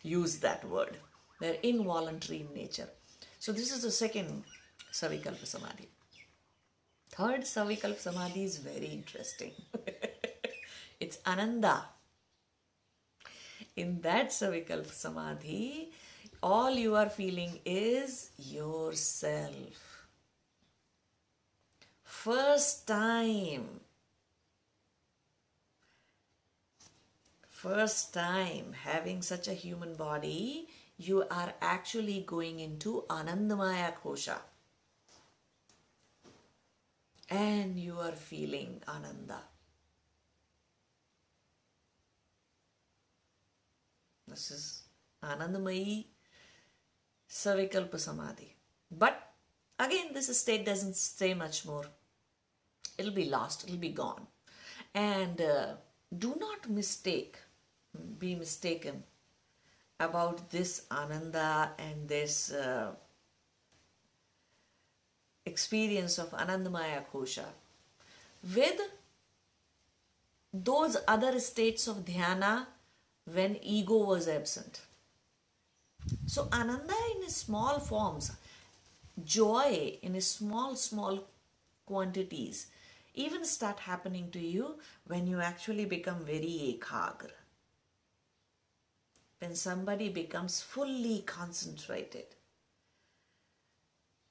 use 0.03 0.39
that 0.39 0.65
word. 0.69 0.97
They 1.41 1.51
are 1.51 1.61
involuntary 1.63 2.41
in 2.41 2.55
nature. 2.55 2.89
So 3.41 3.53
this 3.53 3.73
is 3.73 3.83
the 3.83 3.91
second 3.91 4.45
Savikalpa 4.93 5.47
Samadhi. 5.47 5.89
Third 7.11 7.43
Savikalpa 7.43 7.99
Samadhi 7.99 8.45
is 8.45 8.59
very 8.59 8.87
interesting. 8.87 9.53
it's 11.01 11.19
Ananda. 11.27 11.85
In 13.77 14.01
that 14.03 14.31
Savikalpa 14.31 14.93
Samadhi, 14.93 15.91
all 16.43 16.71
you 16.71 16.95
are 16.95 17.09
feeling 17.09 17.61
is 17.65 18.31
yourself. 18.39 20.07
First 22.05 22.87
time. 22.87 23.81
First 27.49 28.15
time 28.15 28.73
having 28.85 29.23
such 29.23 29.49
a 29.49 29.53
human 29.53 29.95
body, 29.95 30.69
you 30.97 31.25
are 31.31 31.55
actually 31.61 32.25
going 32.27 32.61
into 32.61 33.05
Anandamaya 33.09 33.93
Kosha 34.03 34.39
and 37.29 37.79
you 37.79 37.99
are 37.99 38.13
feeling 38.13 38.83
Ananda. 38.89 39.41
This 44.27 44.51
is 44.51 44.83
Anandamayi 45.23 46.07
Savikalpa 47.29 47.99
Samadhi. 47.99 48.55
But 48.91 49.33
again, 49.79 50.09
this 50.13 50.37
state 50.39 50.65
doesn't 50.65 50.97
stay 50.97 51.35
much 51.35 51.67
more. 51.67 51.85
It'll 52.97 53.13
be 53.13 53.29
lost, 53.29 53.65
it'll 53.65 53.77
be 53.77 53.91
gone. 53.91 54.27
And 54.95 55.41
uh, 55.41 55.75
do 56.17 56.37
not 56.39 56.69
mistake, 56.69 57.37
be 58.19 58.35
mistaken 58.35 59.05
about 60.01 60.51
this 60.51 60.87
ananda 60.91 61.73
and 61.79 62.09
this 62.09 62.53
uh, 62.53 62.93
experience 65.49 66.19
of 66.19 66.31
Anandamaya 66.31 67.03
Kosha 67.13 67.47
with 68.55 68.81
those 70.53 70.97
other 71.07 71.39
states 71.41 71.87
of 71.87 72.05
dhyana 72.05 72.67
when 73.33 73.57
ego 73.63 73.99
was 74.05 74.29
absent. 74.29 74.81
So, 76.27 76.49
Ananda 76.53 76.95
in 77.17 77.29
small 77.29 77.79
forms, 77.81 78.33
joy 79.25 79.99
in 80.03 80.21
small, 80.21 80.77
small 80.77 81.25
quantities, 81.85 82.69
even 83.15 83.45
start 83.45 83.81
happening 83.81 84.31
to 84.31 84.39
you 84.39 84.79
when 85.07 85.27
you 85.27 85.41
actually 85.41 85.85
become 85.85 86.25
very 86.25 86.79
ekagra. 86.79 87.33
When 89.41 89.55
somebody 89.55 90.09
becomes 90.09 90.61
fully 90.61 91.23
concentrated. 91.27 92.38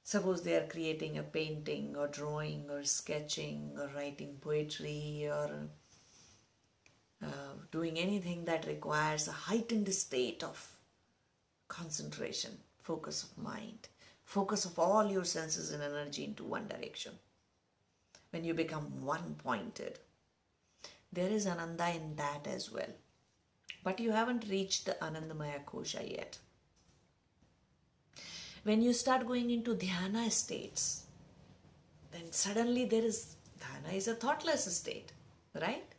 Suppose 0.07 0.41
they 0.41 0.55
are 0.55 0.65
creating 0.67 1.17
a 1.17 1.21
painting 1.21 1.97
or 1.97 2.07
drawing 2.07 2.69
or 2.69 2.85
sketching 2.85 3.73
or 3.77 3.89
writing 3.93 4.37
poetry 4.39 5.27
or 5.29 5.67
uh, 7.21 7.55
doing 7.73 7.99
anything 7.99 8.45
that 8.45 8.67
requires 8.67 9.27
a 9.27 9.33
heightened 9.33 9.93
state 9.93 10.45
of 10.45 10.77
concentration, 11.67 12.51
focus 12.81 13.23
of 13.23 13.37
mind, 13.37 13.89
focus 14.23 14.63
of 14.63 14.79
all 14.79 15.11
your 15.11 15.25
senses 15.25 15.73
and 15.73 15.83
energy 15.83 16.23
into 16.23 16.45
one 16.45 16.69
direction. 16.69 17.11
When 18.29 18.45
you 18.45 18.53
become 18.53 19.03
one 19.03 19.35
pointed, 19.43 19.99
there 21.11 21.29
is 21.29 21.45
Ananda 21.45 21.89
in 21.93 22.15
that 22.15 22.47
as 22.47 22.71
well. 22.71 22.93
But 23.83 23.99
you 23.99 24.13
haven't 24.13 24.47
reached 24.49 24.85
the 24.85 24.95
Anandamaya 25.01 25.65
Kosha 25.65 26.09
yet. 26.09 26.37
When 28.67 28.82
you 28.82 28.91
start 28.91 29.25
going 29.25 29.49
into 29.49 29.75
dhyana 29.75 30.30
states, 30.30 31.03
then 32.12 32.34
suddenly 32.34 32.84
there 32.84 33.06
is 33.10 33.38
dhyana 33.62 33.93
is 33.95 34.10
a 34.10 34.15
thoughtless 34.15 34.65
state, 34.75 35.13
right? 35.56 35.93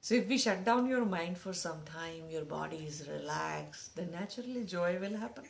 So 0.00 0.14
if 0.14 0.28
we 0.28 0.38
shut 0.38 0.64
down 0.64 0.86
your 0.88 1.04
mind 1.04 1.36
for 1.36 1.52
some 1.52 1.80
time, 1.84 2.30
your 2.30 2.44
body 2.44 2.84
is 2.86 3.08
relaxed, 3.08 3.96
then 3.96 4.12
naturally 4.12 4.62
joy 4.62 5.00
will 5.00 5.16
happen. 5.16 5.46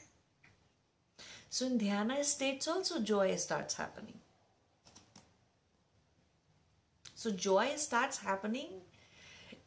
So 1.50 1.66
in 1.66 1.78
dhyana 1.78 2.24
states 2.24 2.66
also 2.66 3.00
joy 3.00 3.36
starts 3.36 3.74
happening. 3.74 4.18
So 7.16 7.32
joy 7.32 7.72
starts 7.76 8.16
happening 8.16 8.80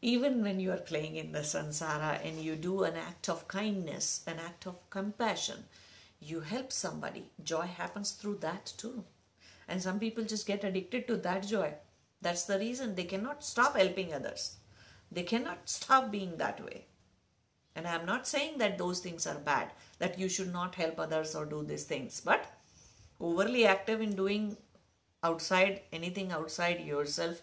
even 0.01 0.41
when 0.41 0.59
you 0.59 0.71
are 0.71 0.85
playing 0.89 1.17
in 1.17 1.33
the 1.33 1.45
sansara 1.53 2.19
and 2.25 2.39
you 2.39 2.55
do 2.55 2.81
an 2.81 2.95
act 2.95 3.29
of 3.29 3.47
kindness, 3.47 4.23
an 4.25 4.39
act 4.39 4.65
of 4.65 4.89
compassion, 4.89 5.65
you 6.21 6.39
help 6.39 6.71
somebody. 6.71 7.25
Joy 7.43 7.63
happens 7.63 8.11
through 8.11 8.37
that 8.37 8.73
too. 8.77 9.03
And 9.67 9.81
some 9.81 9.99
people 9.99 10.23
just 10.23 10.45
get 10.45 10.63
addicted 10.63 11.07
to 11.07 11.17
that 11.17 11.47
joy. 11.47 11.73
That's 12.21 12.43
the 12.43 12.59
reason 12.59 12.93
they 12.93 13.05
cannot 13.05 13.43
stop 13.43 13.75
helping 13.75 14.13
others. 14.13 14.57
They 15.11 15.23
cannot 15.23 15.67
stop 15.67 16.11
being 16.11 16.37
that 16.37 16.63
way. 16.63 16.85
And 17.75 17.87
I 17.87 17.95
am 17.95 18.05
not 18.05 18.27
saying 18.27 18.59
that 18.59 18.77
those 18.77 18.99
things 18.99 19.25
are 19.25 19.39
bad, 19.39 19.71
that 19.97 20.19
you 20.19 20.29
should 20.29 20.53
not 20.53 20.75
help 20.75 20.99
others 20.99 21.35
or 21.35 21.45
do 21.45 21.63
these 21.63 21.85
things. 21.85 22.21
But 22.23 22.45
overly 23.19 23.65
active 23.65 24.01
in 24.01 24.15
doing 24.15 24.57
outside, 25.23 25.81
anything 25.91 26.31
outside 26.31 26.81
yourself 26.81 27.41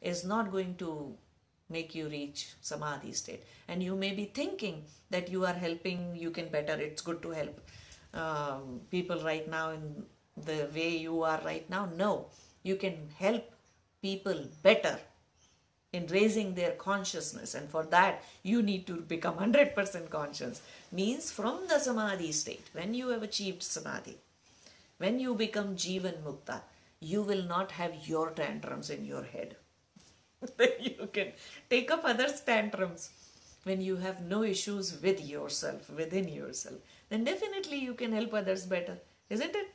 is 0.00 0.24
not 0.24 0.52
going 0.52 0.76
to 0.76 1.14
make 1.68 1.94
you 1.94 2.08
reach 2.08 2.54
samadhi 2.60 3.12
state. 3.12 3.42
And 3.68 3.82
you 3.82 3.96
may 3.96 4.12
be 4.12 4.26
thinking 4.26 4.84
that 5.10 5.28
you 5.30 5.44
are 5.44 5.54
helping, 5.54 6.14
you 6.14 6.30
can 6.30 6.48
better, 6.48 6.74
it's 6.74 7.02
good 7.02 7.20
to 7.22 7.30
help 7.30 7.60
um, 8.14 8.80
people 8.90 9.22
right 9.22 9.48
now 9.50 9.70
in 9.70 10.04
the 10.36 10.68
way 10.74 10.96
you 10.96 11.22
are 11.22 11.40
right 11.44 11.68
now. 11.68 11.88
No, 11.96 12.26
you 12.62 12.76
can 12.76 13.08
help 13.18 13.50
people 14.02 14.46
better 14.62 14.98
in 15.92 16.06
raising 16.08 16.54
their 16.54 16.72
consciousness 16.72 17.54
and 17.54 17.68
for 17.70 17.84
that 17.84 18.22
you 18.42 18.60
need 18.62 18.86
to 18.86 18.96
become 18.96 19.36
100% 19.36 20.10
conscious. 20.10 20.60
Means 20.90 21.30
from 21.30 21.60
the 21.68 21.78
samadhi 21.78 22.32
state 22.32 22.68
when 22.72 22.94
you 22.94 23.08
have 23.08 23.22
achieved 23.22 23.62
samadhi 23.62 24.18
when 24.98 25.20
you 25.20 25.34
become 25.34 25.76
jivan 25.76 26.18
mukta 26.24 26.60
you 27.00 27.22
will 27.22 27.44
not 27.44 27.72
have 27.72 28.08
your 28.08 28.30
tantrums 28.30 28.90
in 28.90 29.04
your 29.04 29.22
head. 29.22 29.56
You 30.80 31.08
can 31.12 31.32
take 31.70 31.90
up 31.90 32.02
others 32.04 32.40
tantrums 32.40 33.10
when 33.62 33.80
you 33.80 33.96
have 33.96 34.20
no 34.20 34.42
issues 34.42 35.00
with 35.02 35.24
yourself 35.24 35.88
within 35.90 36.28
yourself 36.28 36.80
then 37.14 37.24
definitely 37.24 37.78
you 37.78 37.94
can 38.02 38.12
help 38.20 38.34
others 38.42 38.66
better 38.74 38.98
isn't 39.38 39.60
it 39.62 39.74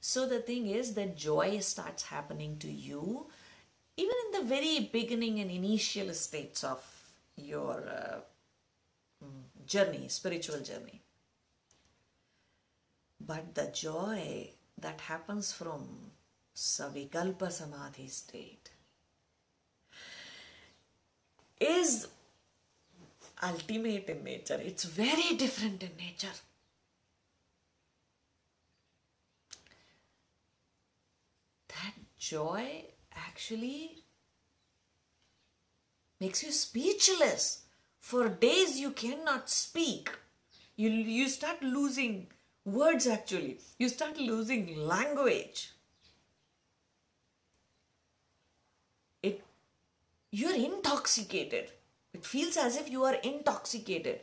so 0.00 0.26
the 0.28 0.40
thing 0.52 0.66
is 0.80 0.94
that 0.94 1.16
joy 1.16 1.58
starts 1.58 2.04
happening 2.14 2.56
to 2.58 2.70
you 2.88 3.26
even 3.98 4.14
in 4.26 4.40
the 4.40 4.48
very 4.48 4.88
beginning 4.92 5.40
and 5.40 5.50
initial 5.50 6.14
states 6.14 6.62
of 6.62 6.80
your 7.36 7.88
uh, 7.88 8.20
journey, 9.66 10.06
spiritual 10.08 10.60
journey. 10.60 11.02
But 13.20 13.54
the 13.54 13.66
joy 13.66 14.50
that 14.80 15.00
happens 15.00 15.52
from 15.52 15.88
Savikalpa 16.54 17.50
Samadhi 17.50 18.08
state 18.08 18.70
is 21.60 22.06
ultimate 23.42 24.08
in 24.08 24.24
nature. 24.24 24.60
It's 24.62 24.84
very 24.84 25.36
different 25.36 25.82
in 25.82 25.90
nature. 25.96 26.36
That 31.68 31.94
joy 32.18 32.84
actually 33.14 34.04
makes 36.20 36.42
you 36.42 36.52
speechless. 36.52 37.62
For 38.00 38.28
days 38.28 38.78
you 38.78 38.90
cannot 38.92 39.50
speak. 39.50 40.10
You, 40.76 40.90
you 40.90 41.28
start 41.28 41.62
losing 41.62 42.28
words 42.64 43.06
actually. 43.06 43.58
You 43.78 43.88
start 43.88 44.18
losing 44.18 44.78
language. 44.78 45.72
It 49.22 49.42
you're 50.30 50.54
intoxicated. 50.54 51.70
It 52.18 52.26
feels 52.26 52.56
as 52.56 52.76
if 52.76 52.90
you 52.90 53.04
are 53.04 53.14
intoxicated. 53.14 54.20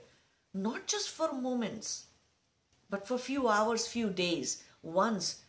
Not 0.53 0.85
just 0.85 1.09
for 1.09 1.31
moments, 1.31 2.07
but 2.89 3.07
for 3.07 3.17
few 3.17 3.47
hours, 3.47 3.87
few 3.87 4.09
days. 4.09 4.63
Once 4.83 5.43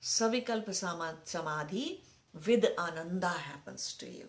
Savikalpa 0.00 0.72
Samadhi 1.24 2.04
with 2.46 2.64
ananda 2.78 3.30
happens 3.30 3.92
to 3.94 4.06
you. 4.08 4.28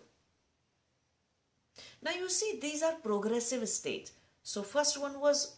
Now 2.02 2.10
you 2.10 2.28
see 2.28 2.58
these 2.60 2.82
are 2.82 2.94
progressive 2.94 3.68
states. 3.68 4.10
So 4.42 4.64
first 4.64 5.00
one 5.00 5.20
was 5.20 5.54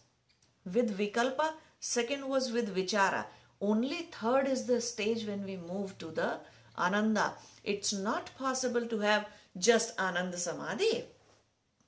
with 0.74 0.98
vikalpa, 0.98 1.52
second 1.80 2.28
was 2.28 2.52
with 2.52 2.76
vichara. 2.76 3.24
Only 3.62 4.08
third 4.20 4.46
is 4.46 4.66
the 4.66 4.82
stage 4.82 5.24
when 5.26 5.44
we 5.44 5.56
move 5.56 5.96
to 5.98 6.11
the 6.11 6.40
ananda. 6.76 7.32
It's 7.64 7.94
not 7.94 8.30
possible 8.37 8.87
to 8.87 8.98
have 8.98 9.26
just 9.56 9.98
ananda 9.98 10.37
samadhi, 10.37 11.04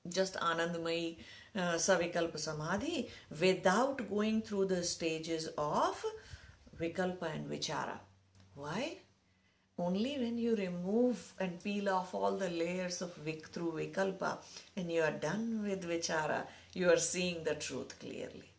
just 0.09 0.35
anandamayi 0.49 1.17
uh, 1.55 1.75
savikalpa 1.87 2.39
samadhi 2.39 3.09
without 3.39 4.09
going 4.09 4.41
through 4.41 4.65
the 4.65 4.83
stages 4.83 5.47
of 5.57 6.03
vikalpa 6.81 7.33
and 7.35 7.49
vichara. 7.49 7.97
Why? 8.55 8.97
Only 9.77 10.17
when 10.17 10.37
you 10.37 10.55
remove 10.55 11.33
and 11.37 11.61
peel 11.61 11.89
off 11.89 12.13
all 12.15 12.37
the 12.37 12.49
layers 12.49 13.01
of 13.01 13.13
Vik 13.15 13.47
through 13.49 13.73
Vikalpa 13.73 14.37
and 14.77 14.89
you 14.89 15.01
are 15.01 15.11
done 15.11 15.63
with 15.63 15.83
Vichara, 15.83 16.47
you 16.73 16.89
are 16.89 16.97
seeing 16.97 17.43
the 17.43 17.55
truth 17.55 17.99
clearly. 17.99 18.49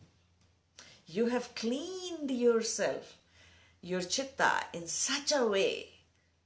You 1.07 1.27
have 1.27 1.55
cleaned 1.55 2.31
yourself, 2.31 3.17
your 3.81 4.03
chitta, 4.03 4.53
in 4.75 4.87
such 4.87 5.33
a 5.33 5.47
way 5.47 5.89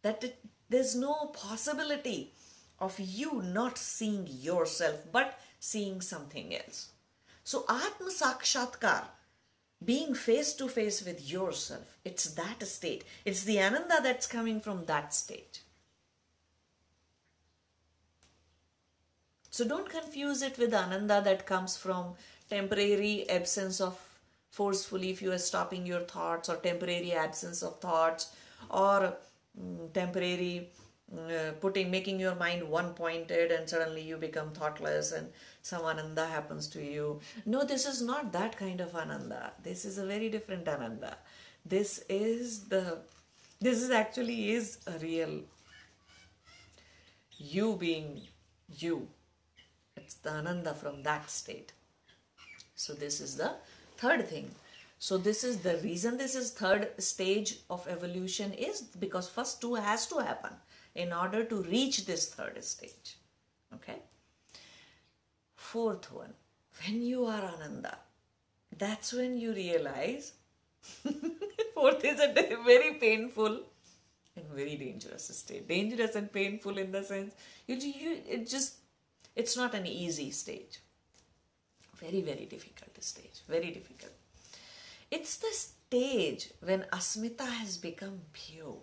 that 0.02 0.22
it, 0.22 0.38
there's 0.68 0.94
no 0.94 1.32
possibility 1.32 2.32
of 2.80 2.98
you 2.98 3.42
not 3.42 3.78
seeing 3.78 4.26
yourself 4.28 5.00
but 5.12 5.38
seeing 5.58 6.00
something 6.00 6.54
else. 6.54 6.90
So, 7.44 7.64
Atma 7.68 8.10
Sakshatkar 8.10 9.04
being 9.84 10.14
face 10.14 10.52
to 10.54 10.68
face 10.68 11.02
with 11.04 11.30
yourself. 11.30 11.98
It's 12.04 12.24
that 12.34 12.62
state. 12.66 13.04
It's 13.24 13.44
the 13.44 13.58
ananda 13.58 14.00
that's 14.02 14.26
coming 14.26 14.60
from 14.60 14.84
that 14.86 15.14
state. 15.14 15.60
So 19.50 19.66
don't 19.66 19.88
confuse 19.88 20.42
it 20.42 20.58
with 20.58 20.72
ananda 20.72 21.20
that 21.24 21.46
comes 21.46 21.76
from 21.76 22.14
temporary 22.48 23.28
absence 23.28 23.80
of 23.80 23.98
forcefully 24.50 25.10
if 25.10 25.22
you 25.22 25.32
are 25.32 25.38
stopping 25.38 25.86
your 25.86 26.00
thoughts 26.00 26.48
or 26.48 26.56
temporary 26.56 27.12
absence 27.12 27.62
of 27.62 27.80
thoughts 27.80 28.34
or 28.70 29.16
um, 29.58 29.88
temporary 29.92 30.68
uh, 31.16 31.52
putting 31.60 31.90
making 31.90 32.20
your 32.20 32.34
mind 32.36 32.62
one 32.62 32.92
pointed 32.94 33.50
and 33.50 33.68
suddenly 33.68 34.00
you 34.00 34.16
become 34.16 34.50
thoughtless 34.52 35.10
and 35.10 35.28
some 35.62 35.84
ananda 35.84 36.26
happens 36.26 36.68
to 36.68 36.80
you. 36.80 37.20
No 37.44 37.64
this 37.64 37.84
is 37.84 38.00
not 38.00 38.32
that 38.32 38.56
kind 38.56 38.80
of 38.80 38.94
ananda. 38.94 39.52
This 39.62 39.84
is 39.84 39.98
a 39.98 40.06
very 40.06 40.28
different 40.28 40.68
ananda. 40.68 41.18
This 41.66 42.04
is 42.08 42.60
the 42.68 42.98
this 43.60 43.82
is 43.82 43.90
actually 43.90 44.52
is 44.52 44.78
a 44.86 44.98
real 45.00 45.40
you 47.38 47.76
being 47.76 48.22
you. 48.78 49.08
It's 49.96 50.14
the 50.14 50.30
ananda 50.30 50.74
from 50.74 51.02
that 51.02 51.28
state. 51.28 51.72
So 52.76 52.94
this 52.94 53.20
is 53.20 53.36
the 53.36 53.54
third 53.98 54.28
thing. 54.28 54.50
So 55.00 55.18
this 55.18 55.44
is 55.44 55.58
the 55.58 55.78
reason 55.78 56.18
this 56.18 56.34
is 56.34 56.52
third 56.52 57.02
stage 57.02 57.58
of 57.68 57.88
evolution 57.88 58.52
is 58.52 58.82
because 58.82 59.28
first 59.28 59.60
two 59.60 59.74
has 59.74 60.06
to 60.06 60.18
happen 60.18 60.52
in 60.94 61.12
order 61.12 61.44
to 61.44 61.62
reach 61.62 62.07
this 62.07 62.26
third 62.35 62.62
stage. 62.64 63.16
Okay. 63.74 63.98
Fourth 65.55 66.11
one, 66.12 66.35
when 66.83 67.03
you 67.03 67.26
are 67.26 67.42
Ananda, 67.42 67.98
that's 68.76 69.12
when 69.12 69.37
you 69.37 69.53
realize. 69.53 70.33
Fourth 71.74 72.05
is 72.05 72.20
a 72.20 72.33
very 72.64 72.94
painful 72.94 73.61
and 74.37 74.46
very 74.55 74.76
dangerous 74.76 75.29
state. 75.37 75.68
Dangerous 75.68 76.14
and 76.16 76.33
painful 76.33 76.79
in 76.79 76.90
the 76.90 77.03
sense 77.03 77.35
you, 77.66 77.76
you 77.76 78.18
it 78.29 78.48
just 78.48 78.76
it's 79.37 79.57
not 79.57 79.74
an 79.74 79.87
easy 79.87 80.31
stage. 80.31 80.81
Very 81.96 82.22
very 82.22 82.46
difficult 82.46 83.03
stage. 83.03 83.42
Very 83.48 83.70
difficult. 83.70 84.12
It's 85.11 85.37
the 85.37 85.53
stage 85.53 86.50
when 86.61 86.83
asmita 86.92 87.46
has 87.46 87.76
become 87.76 88.20
pure 88.33 88.79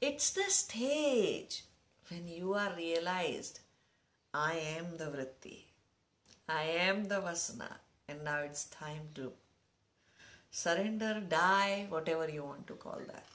It's 0.00 0.30
the 0.30 0.48
stage 0.48 1.64
when 2.08 2.26
you 2.26 2.54
are 2.54 2.72
realized 2.74 3.60
I 4.32 4.54
am 4.78 4.96
the 4.96 5.04
vritti, 5.04 5.58
I 6.48 6.62
am 6.88 7.04
the 7.04 7.16
vasana, 7.16 7.68
and 8.08 8.24
now 8.24 8.38
it's 8.38 8.64
time 8.64 9.10
to 9.16 9.30
surrender, 10.50 11.22
die, 11.28 11.84
whatever 11.90 12.30
you 12.30 12.44
want 12.44 12.66
to 12.68 12.76
call 12.76 12.98
that. 13.08 13.26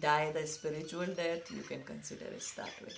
Die 0.00 0.32
the 0.32 0.48
spiritual 0.48 1.06
death, 1.06 1.48
you 1.52 1.62
can 1.62 1.84
consider 1.84 2.24
it 2.24 2.52
that 2.56 2.72
way. 2.84 2.92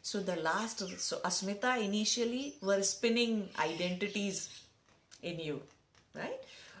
So 0.00 0.20
the 0.20 0.36
last, 0.36 0.88
so 1.00 1.18
Asmita 1.18 1.82
initially 1.82 2.54
were 2.62 2.82
spinning 2.82 3.48
identities 3.58 4.62
in 5.20 5.40
you, 5.40 5.62
right? 6.14 6.38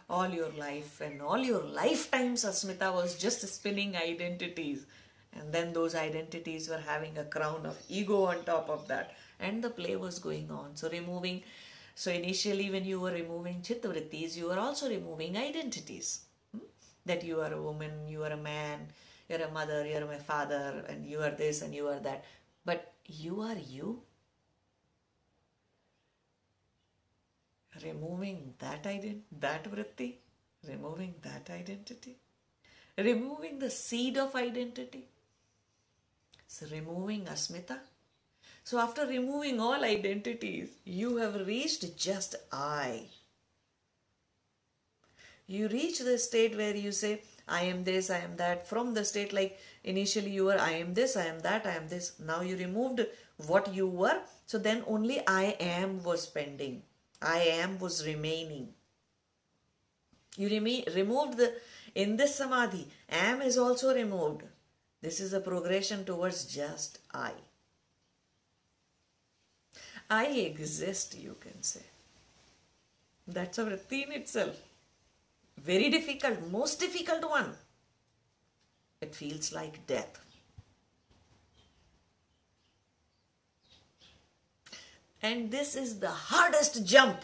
All 0.08 0.28
your 0.28 0.50
life 0.50 1.00
and 1.00 1.20
all 1.20 1.38
your 1.38 1.64
lifetimes, 1.64 2.44
Asmita 2.44 2.94
was 2.94 3.16
just 3.18 3.40
spinning 3.48 3.96
identities 3.96 4.86
and 5.38 5.52
then 5.52 5.72
those 5.72 5.94
identities 5.94 6.68
were 6.68 6.82
having 6.86 7.16
a 7.18 7.24
crown 7.24 7.64
of 7.64 7.78
ego 7.88 8.24
on 8.24 8.44
top 8.44 8.68
of 8.68 8.86
that. 8.88 9.14
And 9.40 9.62
the 9.62 9.70
play 9.70 9.96
was 9.96 10.18
going 10.18 10.50
on. 10.50 10.76
So 10.76 10.90
removing 10.90 11.42
so 11.94 12.10
initially 12.10 12.70
when 12.70 12.84
you 12.84 13.00
were 13.00 13.10
removing 13.10 13.60
chittavrittis 13.60 14.36
you 14.36 14.48
were 14.48 14.58
also 14.58 14.88
removing 14.88 15.36
identities. 15.36 16.20
Hmm? 16.52 16.64
that 17.06 17.24
you 17.24 17.40
are 17.40 17.52
a 17.52 17.60
woman 17.60 18.06
you 18.08 18.22
are 18.22 18.32
a 18.32 18.36
man 18.36 18.86
you're 19.28 19.42
a 19.42 19.50
mother 19.50 19.86
you're 19.86 20.06
my 20.06 20.16
father 20.16 20.84
and 20.88 21.06
you 21.06 21.20
are 21.20 21.30
this 21.30 21.62
and 21.62 21.74
you 21.74 21.88
are 21.88 22.00
that. 22.00 22.24
But 22.64 22.92
you 23.06 23.40
are 23.40 23.56
you. 23.56 24.02
Removing 27.82 28.54
that 28.58 28.86
identity 28.86 29.22
that 29.40 29.64
vritti 29.64 30.14
removing 30.68 31.14
that 31.22 31.48
identity 31.50 32.16
removing 32.96 33.58
the 33.58 33.70
seed 33.70 34.18
of 34.18 34.34
identity 34.36 35.08
removing 36.70 37.24
asmita. 37.24 37.78
So 38.64 38.78
after 38.78 39.06
removing 39.06 39.60
all 39.60 39.84
identities, 39.84 40.68
you 40.84 41.16
have 41.16 41.46
reached 41.46 41.96
just 41.96 42.36
I. 42.52 43.06
You 45.46 45.68
reach 45.68 45.98
the 45.98 46.18
state 46.18 46.56
where 46.56 46.76
you 46.76 46.92
say, 46.92 47.22
I 47.48 47.62
am 47.62 47.84
this, 47.84 48.10
I 48.10 48.18
am 48.18 48.36
that. 48.36 48.66
From 48.68 48.94
the 48.94 49.04
state 49.04 49.32
like 49.32 49.58
initially 49.84 50.30
you 50.30 50.44
were, 50.44 50.58
I 50.58 50.72
am 50.72 50.94
this, 50.94 51.16
I 51.16 51.26
am 51.26 51.40
that, 51.40 51.66
I 51.66 51.74
am 51.74 51.88
this. 51.88 52.12
Now 52.18 52.40
you 52.40 52.56
removed 52.56 53.04
what 53.46 53.74
you 53.74 53.86
were. 53.86 54.20
So 54.46 54.58
then 54.58 54.84
only 54.86 55.20
I 55.26 55.56
am 55.58 56.02
was 56.02 56.26
pending. 56.26 56.82
I 57.20 57.40
am 57.40 57.78
was 57.78 58.06
remaining. 58.06 58.68
You 60.36 60.48
remo- 60.48 60.84
removed 60.94 61.38
the, 61.38 61.52
in 61.94 62.16
this 62.16 62.36
samadhi, 62.36 62.88
am 63.08 63.42
is 63.42 63.58
also 63.58 63.94
removed. 63.94 64.44
This 65.02 65.18
is 65.18 65.32
a 65.32 65.40
progression 65.40 66.04
towards 66.04 66.44
just 66.44 67.00
I. 67.12 67.32
I 70.08 70.26
exist, 70.26 71.18
you 71.18 71.36
can 71.40 71.60
say. 71.62 71.82
That's 73.26 73.58
a 73.58 73.64
vritti 73.64 74.06
in 74.06 74.12
itself. 74.12 74.56
Very 75.58 75.90
difficult, 75.90 76.48
most 76.50 76.78
difficult 76.78 77.28
one. 77.28 77.54
It 79.00 79.14
feels 79.14 79.52
like 79.52 79.86
death. 79.86 80.20
And 85.20 85.50
this 85.50 85.74
is 85.76 85.98
the 85.98 86.10
hardest 86.10 86.84
jump 86.84 87.22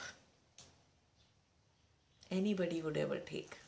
anybody 2.31 2.81
would 2.83 2.97
ever 2.97 3.19
take. 3.19 3.59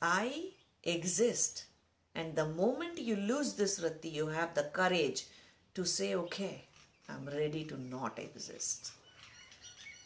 I 0.00 0.50
exist. 0.82 1.66
And 2.14 2.34
the 2.34 2.46
moment 2.46 2.98
you 2.98 3.16
lose 3.16 3.54
this 3.54 3.80
vritti, 3.80 4.10
you 4.12 4.28
have 4.28 4.54
the 4.54 4.64
courage 4.64 5.26
to 5.74 5.84
say, 5.84 6.14
okay, 6.14 6.64
I'm 7.08 7.26
ready 7.26 7.64
to 7.64 7.78
not 7.78 8.18
exist. 8.18 8.92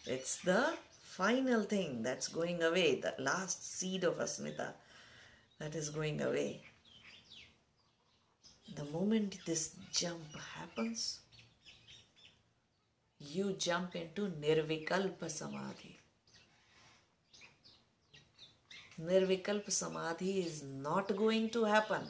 It's 0.07 0.39
the 0.39 0.75
final 1.03 1.63
thing 1.63 2.03
that's 2.03 2.27
going 2.27 2.63
away, 2.63 3.01
the 3.01 3.15
last 3.19 3.79
seed 3.79 4.03
of 4.05 4.19
asmita 4.19 4.73
that 5.61 5.75
is 5.75 5.91
going 5.91 6.21
away. 6.21 6.63
The 8.75 8.85
moment 8.87 9.39
this 9.47 9.77
jump 9.93 10.35
happens, 10.57 11.21
you 13.19 13.55
jump 13.59 13.95
into 13.95 14.23
nirvikalpa 14.29 15.31
samadhi. 15.31 16.00
Nirvikalp 19.03 19.71
Samadhi 19.71 20.41
is 20.41 20.63
not 20.63 21.17
going 21.17 21.49
to 21.51 21.65
happen 21.65 22.03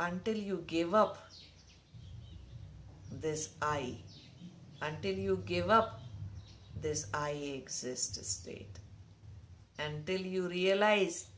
until 0.00 0.36
you 0.36 0.64
give 0.66 0.94
up 0.94 1.18
this 3.12 3.50
I, 3.62 3.98
until 4.82 5.14
you 5.14 5.42
give 5.46 5.70
up 5.70 6.00
this 6.82 7.06
I 7.14 7.30
exist 7.30 8.24
state, 8.24 8.80
until 9.78 10.20
you 10.20 10.48
realize 10.48 11.28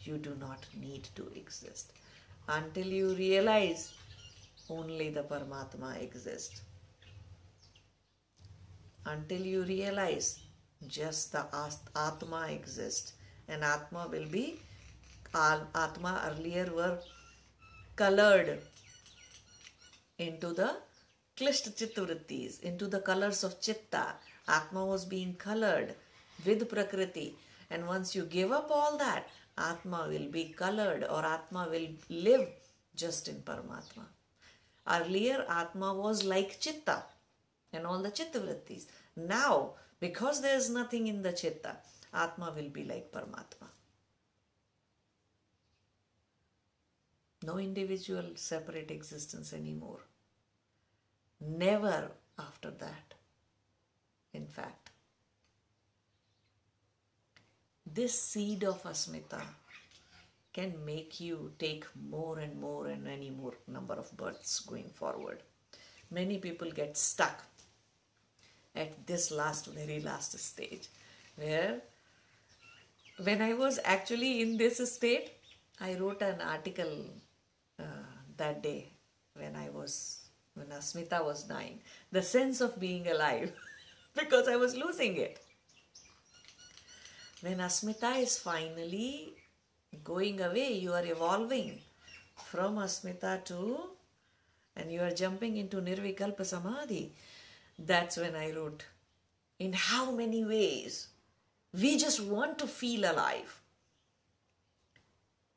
you 0.00 0.18
do 0.18 0.34
not 0.40 0.66
need 0.74 1.08
to 1.14 1.28
exist, 1.36 1.92
until 2.48 2.86
you 2.86 3.14
realize 3.14 3.94
only 4.68 5.10
the 5.10 5.22
Paramatma 5.22 6.02
exists, 6.02 6.60
until 9.04 9.42
you 9.42 9.62
realize 9.62 10.40
just 10.86 11.32
the 11.32 11.46
Atma 11.94 12.48
exists 12.50 13.12
and 13.48 13.64
Atma 13.64 14.08
will 14.10 14.26
be 14.26 14.60
Atma 15.34 16.30
earlier 16.30 16.72
were 16.74 16.98
colored 17.94 18.58
into 20.18 20.52
the 20.52 20.76
Klishta 21.36 21.70
Chittavrittis, 21.78 22.62
into 22.62 22.88
the 22.88 23.00
colors 23.00 23.44
of 23.44 23.60
Chitta. 23.60 24.14
Atma 24.48 24.86
was 24.86 25.04
being 25.04 25.34
colored 25.34 25.94
with 26.46 26.66
Prakriti. 26.68 27.36
And 27.68 27.86
once 27.86 28.14
you 28.14 28.24
give 28.24 28.52
up 28.52 28.70
all 28.70 28.96
that, 28.96 29.28
Atma 29.58 30.06
will 30.08 30.28
be 30.30 30.54
colored 30.56 31.04
or 31.04 31.24
Atma 31.24 31.68
will 31.70 31.88
live 32.08 32.48
just 32.94 33.28
in 33.28 33.42
Paramatma. 33.42 34.06
Earlier, 34.88 35.44
Atma 35.48 35.92
was 35.92 36.24
like 36.24 36.58
Chitta 36.60 37.02
and 37.72 37.86
all 37.86 38.02
the 38.02 38.10
Chittavrittis. 38.10 38.86
Now, 39.16 39.72
because 40.00 40.42
there 40.42 40.56
is 40.56 40.70
nothing 40.70 41.06
in 41.06 41.22
the 41.22 41.32
chitta, 41.32 41.76
Atma 42.12 42.52
will 42.54 42.68
be 42.68 42.84
like 42.84 43.12
Paramatma. 43.12 43.68
No 47.44 47.58
individual 47.58 48.24
separate 48.34 48.90
existence 48.90 49.52
anymore. 49.52 50.00
Never 51.40 52.10
after 52.38 52.70
that. 52.70 53.14
In 54.32 54.46
fact, 54.46 54.90
this 57.86 58.20
seed 58.20 58.64
of 58.64 58.82
asmita 58.82 59.42
can 60.52 60.84
make 60.84 61.20
you 61.20 61.52
take 61.58 61.84
more 62.10 62.38
and 62.38 62.58
more 62.58 62.86
and 62.88 63.06
any 63.06 63.30
more 63.30 63.54
number 63.68 63.94
of 63.94 64.16
births 64.16 64.60
going 64.60 64.88
forward. 64.88 65.42
Many 66.10 66.38
people 66.38 66.70
get 66.70 66.96
stuck 66.96 67.44
at 68.76 69.06
this 69.06 69.30
last, 69.30 69.66
very 69.66 70.00
last 70.00 70.38
stage, 70.38 70.88
where 71.36 71.80
when 73.22 73.40
I 73.40 73.54
was 73.54 73.80
actually 73.84 74.42
in 74.42 74.56
this 74.56 74.78
state, 74.92 75.30
I 75.80 75.94
wrote 75.94 76.22
an 76.22 76.40
article 76.40 77.06
uh, 77.78 78.06
that 78.36 78.62
day 78.62 78.92
when 79.34 79.56
I 79.56 79.70
was, 79.70 80.20
when 80.54 80.66
Asmita 80.66 81.24
was 81.24 81.44
dying. 81.44 81.80
The 82.12 82.22
sense 82.22 82.60
of 82.60 82.78
being 82.78 83.08
alive 83.08 83.52
because 84.14 84.48
I 84.48 84.56
was 84.56 84.74
losing 84.74 85.16
it. 85.16 85.42
When 87.40 87.58
Asmita 87.58 88.22
is 88.22 88.38
finally 88.38 89.34
going 90.02 90.40
away, 90.40 90.72
you 90.72 90.92
are 90.92 91.04
evolving 91.04 91.80
from 92.34 92.76
Asmita 92.76 93.44
to, 93.44 93.78
and 94.74 94.92
you 94.92 95.00
are 95.00 95.10
jumping 95.10 95.56
into 95.56 95.78
Nirvikalpa 95.78 96.44
Samadhi. 96.44 97.12
That's 97.78 98.16
when 98.16 98.34
I 98.34 98.52
wrote, 98.52 98.84
in 99.58 99.72
how 99.72 100.10
many 100.10 100.44
ways 100.44 101.08
we 101.72 101.98
just 101.98 102.20
want 102.20 102.58
to 102.58 102.66
feel 102.66 103.10
alive. 103.10 103.60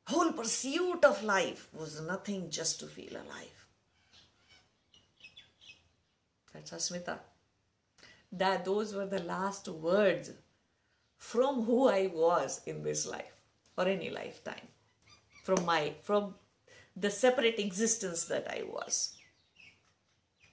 Whole 0.08 0.32
pursuit 0.34 1.05
of 1.05 1.23
life 1.23 1.69
was 1.71 2.01
nothing 2.01 2.49
just 2.49 2.79
to 2.79 2.88
feel 2.88 3.13
alive. 3.13 3.67
That's 6.53 6.71
Asmita. 6.71 7.19
That 8.32 8.65
those 8.65 8.93
were 8.93 9.05
the 9.05 9.23
last 9.23 9.67
words 9.67 10.32
from 11.17 11.63
who 11.63 11.88
I 11.88 12.08
was 12.08 12.62
in 12.65 12.84
this 12.84 13.05
life 13.05 13.41
or 13.77 13.86
any 13.88 14.10
lifetime. 14.10 14.67
From 15.43 15.65
my 15.65 15.93
from 16.01 16.36
the 16.95 17.10
separate 17.10 17.60
existence 17.60 18.25
that 18.25 18.47
I 18.49 18.63
was. 18.63 19.18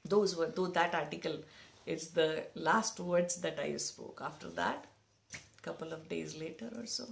Those 0.09 0.37
were 0.37 0.47
though 0.47 0.69
that 0.69 0.95
article 0.95 1.38
is 1.87 2.09
the 2.09 2.45
last 2.55 3.01
words 3.01 3.37
that 3.37 3.59
I 3.59 3.77
spoke. 3.77 4.21
After 4.23 4.49
that, 4.51 4.87
a 5.35 5.62
couple 5.62 5.92
of 5.92 6.09
days 6.09 6.37
later 6.38 6.71
or 6.77 6.87
so, 6.87 7.05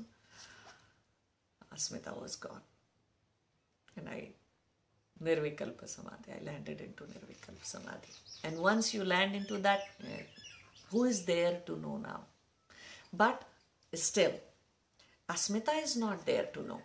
Asmita 1.74 2.20
was 2.20 2.37
gone. 2.37 2.61
And 3.96 4.09
I, 4.09 4.28
Nirvikalpa 5.22 5.88
Samadhi, 5.88 6.33
I 6.40 6.44
landed 6.44 6.80
into 6.80 7.04
Nirvikalpa 7.04 7.64
Samadhi. 7.64 8.12
And 8.42 8.59
once 8.59 8.92
you 8.92 9.04
land 9.04 9.35
into 9.35 9.59
that, 9.59 9.83
who 10.90 11.04
is 11.04 11.24
there 11.24 11.61
to 11.66 11.76
know 11.76 11.96
now? 11.98 12.20
But 13.12 13.42
still, 13.92 14.33
Asmita 15.28 15.83
is 15.83 15.96
not 15.96 16.26
there 16.26 16.46
to 16.52 16.62
know. 16.62 16.80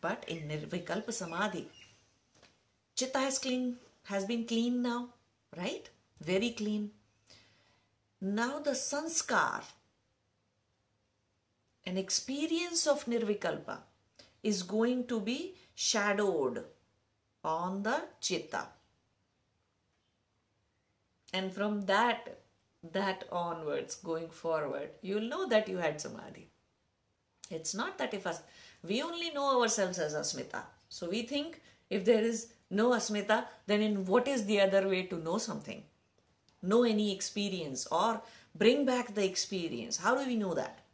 But 0.00 0.24
in 0.28 0.48
Nirvikalpa 0.48 1.12
Samadhi, 1.12 1.68
Chitta 2.96 3.18
has 3.18 3.38
clean, 3.38 3.76
has 4.04 4.24
been 4.24 4.46
clean 4.46 4.82
now, 4.82 5.08
right? 5.56 5.88
Very 6.20 6.50
clean. 6.50 6.90
Now 8.20 8.58
the 8.58 8.72
sanskar 8.72 9.62
an 11.86 11.98
experience 11.98 12.86
of 12.86 13.04
nirvikalpa 13.04 13.78
is 14.42 14.62
going 14.62 15.06
to 15.06 15.20
be 15.20 15.54
shadowed 15.74 16.64
on 17.44 17.82
the 17.82 17.96
chitta 18.20 18.62
and 21.32 21.52
from 21.52 21.82
that 21.82 22.38
that 22.92 23.24
onwards 23.30 23.96
going 23.96 24.28
forward 24.28 24.90
you'll 25.02 25.30
know 25.34 25.46
that 25.48 25.68
you 25.68 25.76
had 25.78 26.00
samadhi 26.00 26.48
it's 27.50 27.74
not 27.74 27.98
that 27.98 28.14
if 28.14 28.26
us 28.26 28.40
we 28.82 29.02
only 29.02 29.30
know 29.30 29.48
ourselves 29.60 29.98
as 29.98 30.14
asmita 30.22 30.62
so 30.88 31.08
we 31.14 31.22
think 31.34 31.60
if 31.90 32.04
there 32.04 32.24
is 32.32 32.46
no 32.80 32.86
asmita 32.98 33.38
then 33.66 33.82
in 33.88 33.98
what 34.12 34.32
is 34.36 34.46
the 34.46 34.60
other 34.66 34.84
way 34.92 35.02
to 35.12 35.24
know 35.26 35.38
something 35.48 35.82
know 36.70 36.82
any 36.94 37.08
experience 37.16 37.86
or 38.00 38.10
bring 38.62 38.84
back 38.92 39.14
the 39.14 39.26
experience 39.32 39.98
how 40.06 40.14
do 40.18 40.26
we 40.32 40.36
know 40.44 40.54
that 40.62 40.84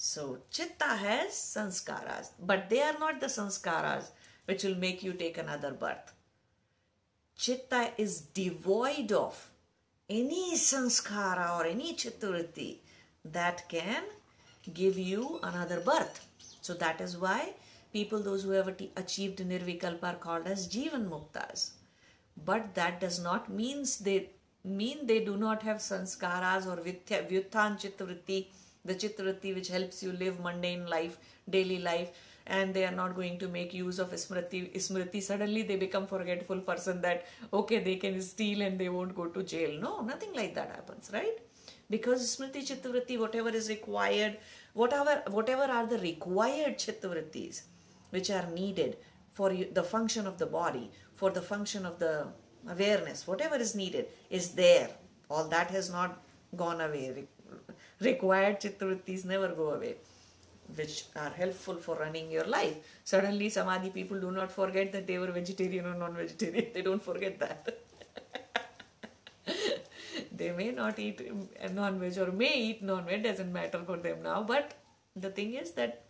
so 0.00 0.38
chitta 0.52 0.84
has 0.84 1.32
sanskaras, 1.32 2.28
but 2.38 2.70
they 2.70 2.80
are 2.82 2.96
not 3.00 3.20
the 3.20 3.26
sanskaras 3.26 4.10
which 4.44 4.62
will 4.62 4.76
make 4.76 5.02
you 5.02 5.12
take 5.12 5.38
another 5.38 5.72
birth. 5.72 6.12
Chitta 7.36 7.90
is 7.98 8.20
devoid 8.20 9.10
of 9.10 9.50
any 10.08 10.54
sanskara 10.54 11.58
or 11.58 11.66
any 11.66 11.94
chittavritti 11.94 12.76
that 13.24 13.68
can 13.68 14.04
give 14.72 14.96
you 14.96 15.40
another 15.42 15.80
birth. 15.80 16.24
So 16.60 16.74
that 16.74 17.00
is 17.00 17.16
why 17.16 17.54
people, 17.92 18.20
those 18.20 18.44
who 18.44 18.50
have 18.50 18.68
achieved 18.96 19.38
nirvikalpa 19.38 20.04
are 20.14 20.16
called 20.16 20.46
as 20.46 20.68
jivan 20.68 21.08
muktas. 21.08 21.70
But 22.44 22.74
that 22.74 23.00
does 23.00 23.20
not 23.20 23.50
means 23.50 23.98
they 23.98 24.30
mean 24.64 25.06
they 25.06 25.20
do 25.24 25.36
not 25.36 25.62
have 25.62 25.78
sanskaras 25.78 26.66
or 26.66 26.76
vyuthan 26.82 27.78
chittavritti 27.82 28.46
the 28.84 28.94
chittavritti 28.94 29.54
which 29.54 29.68
helps 29.68 30.02
you 30.02 30.12
live 30.12 30.40
mundane 30.40 30.86
life, 30.86 31.18
daily 31.48 31.78
life, 31.78 32.10
and 32.46 32.72
they 32.72 32.84
are 32.84 32.96
not 32.98 33.14
going 33.14 33.38
to 33.38 33.48
make 33.48 33.74
use 33.74 33.98
of 33.98 34.10
smriti. 34.12 34.60
Smriti 34.76 35.22
suddenly 35.22 35.62
they 35.62 35.76
become 35.76 36.06
forgetful 36.06 36.60
person 36.60 37.00
that 37.02 37.26
okay 37.52 37.78
they 37.78 37.96
can 37.96 38.20
steal 38.22 38.62
and 38.62 38.78
they 38.78 38.88
won't 38.88 39.14
go 39.14 39.26
to 39.26 39.42
jail. 39.42 39.78
No, 39.80 40.00
nothing 40.00 40.32
like 40.34 40.54
that 40.54 40.70
happens, 40.70 41.10
right? 41.12 41.38
Because 41.90 42.36
smriti 42.36 42.62
chittavritti, 42.70 43.18
whatever 43.18 43.50
is 43.50 43.68
required, 43.68 44.38
whatever 44.72 45.22
whatever 45.30 45.64
are 45.64 45.86
the 45.86 45.98
required 45.98 46.78
chittavrittis 46.78 47.62
which 48.10 48.30
are 48.30 48.46
needed 48.50 48.96
for 49.32 49.52
the 49.52 49.82
function 49.82 50.26
of 50.26 50.38
the 50.38 50.46
body, 50.46 50.90
for 51.14 51.30
the 51.30 51.42
function 51.42 51.86
of 51.86 51.98
the 51.98 52.26
awareness, 52.68 53.26
whatever 53.26 53.56
is 53.56 53.74
needed 53.74 54.06
is 54.30 54.52
there. 54.52 54.90
All 55.30 55.44
that 55.48 55.70
has 55.70 55.90
not 55.90 56.22
gone 56.56 56.80
away 56.80 57.26
required 58.00 58.60
chittavrittis 58.60 59.24
never 59.24 59.48
go 59.48 59.70
away 59.70 59.96
which 60.76 61.04
are 61.16 61.30
helpful 61.30 61.76
for 61.76 61.96
running 61.96 62.30
your 62.30 62.44
life. 62.44 62.76
Suddenly, 63.04 63.48
Samadhi 63.48 63.90
people 63.90 64.20
do 64.20 64.30
not 64.30 64.50
forget 64.50 64.92
that 64.92 65.06
they 65.06 65.18
were 65.18 65.30
vegetarian 65.32 65.86
or 65.86 65.94
non 65.94 66.14
vegetarian. 66.14 66.66
They 66.74 66.82
don't 66.82 67.02
forget 67.02 67.38
that. 67.38 67.78
they 70.32 70.50
may 70.52 70.70
not 70.70 70.98
eat 70.98 71.22
non 71.72 71.98
veg 71.98 72.18
or 72.18 72.32
may 72.32 72.54
eat 72.54 72.82
non 72.82 73.06
veg, 73.06 73.22
doesn't 73.22 73.52
matter 73.52 73.82
for 73.84 73.96
them 73.96 74.22
now. 74.22 74.42
But 74.42 74.74
the 75.16 75.30
thing 75.30 75.54
is 75.54 75.72
that 75.72 76.04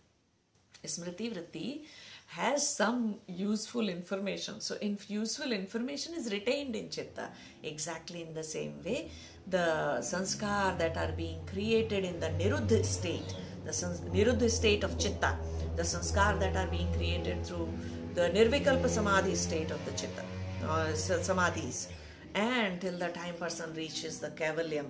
Smriti 0.84 1.32
Vritti 1.34 1.84
has 2.26 2.68
some 2.76 3.16
useful 3.26 3.88
information. 3.88 4.60
So, 4.60 4.76
useful 5.08 5.52
information 5.52 6.14
is 6.14 6.30
retained 6.30 6.76
in 6.76 6.90
Chitta 6.90 7.30
exactly 7.62 8.22
in 8.22 8.34
the 8.34 8.44
same 8.44 8.74
way. 8.84 9.10
The 9.46 9.98
sanskar 10.00 10.76
that 10.78 10.96
are 10.96 11.12
being 11.12 11.40
created 11.46 12.04
in 12.04 12.20
the 12.20 12.28
niruddha 12.28 12.84
state, 12.84 13.34
the 13.64 13.70
niruddha 13.70 14.50
state 14.50 14.84
of 14.84 14.98
chitta, 14.98 15.36
the 15.76 15.82
sanskar 15.82 16.38
that 16.38 16.54
are 16.54 16.66
being 16.66 16.92
created 16.94 17.44
through 17.46 17.68
the 18.14 18.28
nirvikalpa 18.30 18.88
samadhi 18.88 19.34
state 19.34 19.70
of 19.70 19.82
the 19.86 19.92
chitta, 19.92 20.24
uh, 20.64 20.88
samadhis, 21.28 21.88
and 22.34 22.80
till 22.80 22.98
the 22.98 23.08
time 23.08 23.34
person 23.36 23.72
reaches 23.74 24.18
the 24.20 24.30
kaivalyam, 24.30 24.86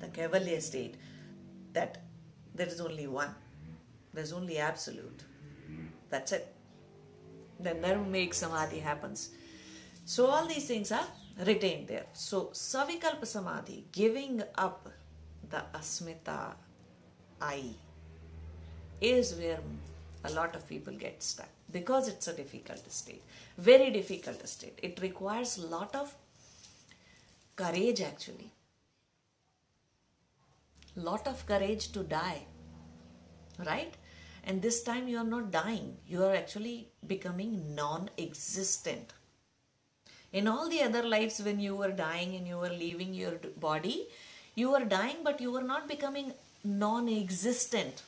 the 0.00 0.06
kaivalya 0.06 0.60
state, 0.62 0.94
that 1.72 1.98
there 2.54 2.66
is 2.66 2.80
only 2.80 3.06
one, 3.06 3.34
there 4.12 4.22
is 4.22 4.32
only 4.32 4.58
absolute. 4.58 5.22
That's 6.10 6.32
it. 6.32 6.54
Then 7.60 7.82
nirmake 7.82 8.34
samadhi 8.34 8.78
happens. 8.80 9.30
So 10.04 10.26
all 10.26 10.46
these 10.46 10.66
things 10.66 10.90
are 10.90 11.06
retained 11.44 11.88
there. 11.88 12.06
So 12.12 12.46
Savikalpa 12.46 13.26
Samadhi, 13.26 13.84
giving 13.92 14.42
up 14.56 14.88
the 15.50 15.62
Asmita 15.74 16.54
I, 17.40 17.64
is 19.00 19.34
where 19.34 19.60
a 20.24 20.32
lot 20.32 20.56
of 20.56 20.66
people 20.68 20.94
get 20.94 21.22
stuck 21.22 21.48
because 21.70 22.08
it's 22.08 22.26
a 22.26 22.32
difficult 22.32 22.90
state. 22.90 23.22
Very 23.56 23.90
difficult 23.90 24.46
state. 24.48 24.78
It 24.82 24.98
requires 25.02 25.58
a 25.58 25.66
lot 25.66 25.94
of 25.94 26.14
courage 27.54 28.00
actually. 28.00 28.50
Lot 30.96 31.26
of 31.26 31.46
courage 31.46 31.92
to 31.92 32.02
die. 32.02 32.46
Right? 33.58 33.94
And 34.44 34.62
this 34.62 34.82
time 34.82 35.08
you 35.08 35.18
are 35.18 35.24
not 35.24 35.50
dying, 35.50 35.96
you 36.06 36.24
are 36.24 36.34
actually 36.34 36.88
becoming 37.06 37.74
non 37.74 38.08
existent 38.16 39.12
in 40.32 40.46
all 40.46 40.68
the 40.68 40.82
other 40.82 41.02
lives, 41.02 41.40
when 41.40 41.58
you 41.58 41.74
were 41.74 41.90
dying 41.90 42.36
and 42.36 42.46
you 42.46 42.58
were 42.58 42.68
leaving 42.68 43.14
your 43.14 43.40
body, 43.58 44.08
you 44.54 44.70
were 44.70 44.84
dying, 44.84 45.16
but 45.24 45.40
you 45.40 45.50
were 45.50 45.62
not 45.62 45.88
becoming 45.88 46.32
non 46.64 47.08
existent. 47.08 48.02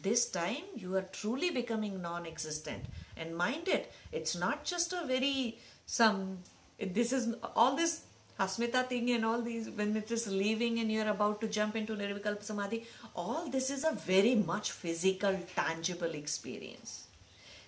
This 0.00 0.28
time, 0.28 0.64
you 0.74 0.96
are 0.96 1.06
truly 1.12 1.50
becoming 1.50 2.02
non 2.02 2.26
existent. 2.26 2.84
And 3.16 3.36
mind 3.36 3.68
it, 3.68 3.92
it's 4.10 4.34
not 4.34 4.64
just 4.64 4.92
a 4.92 5.06
very, 5.06 5.58
some, 5.86 6.38
this 6.80 7.12
is 7.12 7.34
all 7.54 7.76
this 7.76 8.02
Asmita 8.40 8.88
thing 8.88 9.10
and 9.10 9.24
all 9.24 9.42
these, 9.42 9.68
when 9.70 9.96
it 9.96 10.10
is 10.10 10.26
leaving 10.26 10.78
and 10.80 10.90
you're 10.90 11.08
about 11.08 11.40
to 11.42 11.48
jump 11.48 11.76
into 11.76 11.94
Nirvikalpa 11.94 12.42
Samadhi, 12.42 12.84
all 13.14 13.48
this 13.48 13.70
is 13.70 13.84
a 13.84 13.92
very 13.92 14.34
much 14.34 14.72
physical, 14.72 15.38
tangible 15.54 16.14
experience 16.14 17.06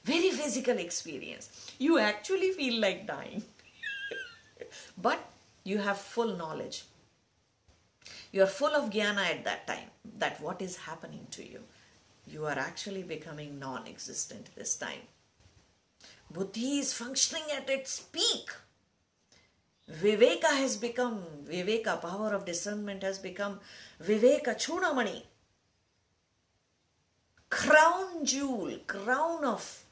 very 0.04 0.30
physical 0.30 0.78
experience. 0.78 1.48
You 1.78 1.98
actually 1.98 2.52
feel 2.52 2.80
like 2.80 3.06
dying. 3.06 3.42
but 4.98 5.18
you 5.64 5.78
have 5.78 5.98
full 5.98 6.36
knowledge. 6.36 6.84
You 8.32 8.42
are 8.42 8.54
full 8.58 8.74
of 8.74 8.90
jnana 8.90 9.30
at 9.30 9.44
that 9.44 9.66
time. 9.66 9.90
That 10.18 10.40
what 10.40 10.60
is 10.60 10.76
happening 10.76 11.26
to 11.32 11.48
you. 11.48 11.60
You 12.26 12.46
are 12.46 12.58
actually 12.58 13.02
becoming 13.02 13.58
non 13.58 13.86
existent 13.86 14.50
this 14.54 14.76
time. 14.76 15.04
Buddhi 16.30 16.78
is 16.78 16.92
functioning 16.92 17.44
at 17.56 17.70
its 17.70 18.00
peak. 18.00 18.50
Viveka 19.90 20.48
has 20.48 20.76
become, 20.76 21.22
Viveka, 21.44 22.00
power 22.00 22.32
of 22.34 22.44
discernment 22.44 23.02
has 23.02 23.18
become 23.18 23.60
Viveka 24.02 24.56
Chudamani. 24.56 25.22
Crown 27.50 28.24
jewel, 28.24 28.78
crown 28.86 29.44
of 29.44 29.84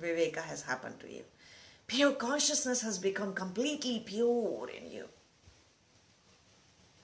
Viveka 0.00 0.42
has 0.42 0.62
happened 0.62 0.98
to 1.00 1.12
you. 1.12 1.24
Pure 1.86 2.12
consciousness 2.12 2.80
has 2.80 2.98
become 2.98 3.34
completely 3.34 4.02
pure 4.04 4.68
in 4.70 4.90
you. 4.90 5.04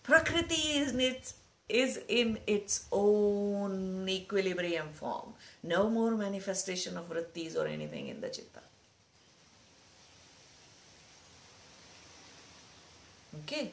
Prakriti 0.02 0.78
is 0.78 0.92
in 0.92 1.00
its, 1.00 1.34
is 1.68 2.00
in 2.08 2.38
its 2.46 2.86
own 2.90 4.08
equilibrium 4.08 4.88
form. 4.92 5.34
No 5.62 5.90
more 5.90 6.16
manifestation 6.16 6.96
of 6.96 7.10
vrittis 7.10 7.56
or 7.56 7.66
anything 7.66 8.08
in 8.08 8.20
the 8.20 8.30
chitta. 8.30 8.62
Okay? 13.38 13.72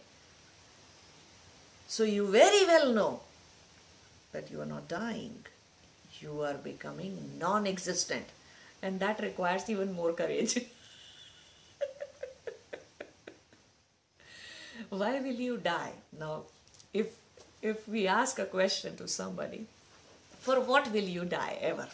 So 1.88 2.04
you 2.04 2.28
very 2.28 2.66
well 2.66 2.94
know 2.94 3.22
that 4.32 4.52
you 4.52 4.62
are 4.62 4.66
not 4.66 4.88
dying, 4.88 5.46
you 6.20 6.42
are 6.42 6.56
becoming 6.56 7.38
non 7.40 7.66
existent, 7.66 8.26
and 8.82 9.00
that 9.00 9.22
requires 9.22 9.70
even 9.70 9.94
more 9.94 10.14
courage. 10.14 10.60
Why 14.90 15.20
will 15.20 15.40
you 15.48 15.58
die? 15.58 15.94
Now, 16.20 16.44
if 16.94 17.08
if 17.62 17.88
we 17.88 18.08
ask 18.08 18.38
a 18.40 18.46
question 18.46 18.96
to 18.98 19.08
somebody, 19.08 19.66
for 20.40 20.60
what 20.60 20.92
will 20.92 21.04
you 21.04 21.26
die 21.26 21.58
ever? 21.62 21.88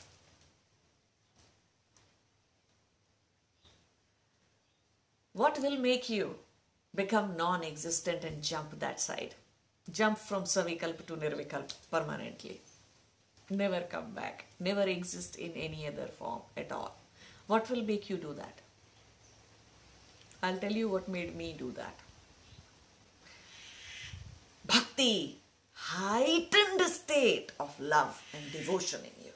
What 5.34 5.60
will 5.60 5.78
make 5.78 6.10
you 6.10 6.36
become 6.96 7.36
non 7.38 7.64
existent 7.64 8.24
and 8.24 8.42
jump 8.42 8.80
that 8.80 9.00
side. 9.00 9.36
Jump 9.92 10.18
from 10.18 10.44
Savikalpa 10.44 11.06
to 11.08 11.18
Nirvikalpa 11.18 11.74
permanently. 11.92 12.62
Never 13.50 13.82
come 13.82 14.12
back. 14.12 14.46
Never 14.60 14.84
exist 14.84 15.36
in 15.36 15.52
any 15.52 15.88
other 15.88 16.08
form 16.08 16.42
at 16.56 16.72
all. 16.72 16.96
What 17.48 17.70
will 17.70 17.84
make 17.84 18.10
you 18.10 18.18
do 18.18 18.34
that? 18.34 18.60
I'll 20.42 20.58
tell 20.58 20.72
you 20.72 20.90
what 20.90 21.08
made 21.08 21.36
me 21.36 21.56
do 21.58 21.72
that. 21.72 21.96
Bhakti, 24.66 25.38
heightened 25.74 26.82
state 26.82 27.52
of 27.60 27.78
love 27.80 28.22
and 28.34 28.52
devotion 28.52 29.02
in 29.02 29.26
you. 29.26 29.32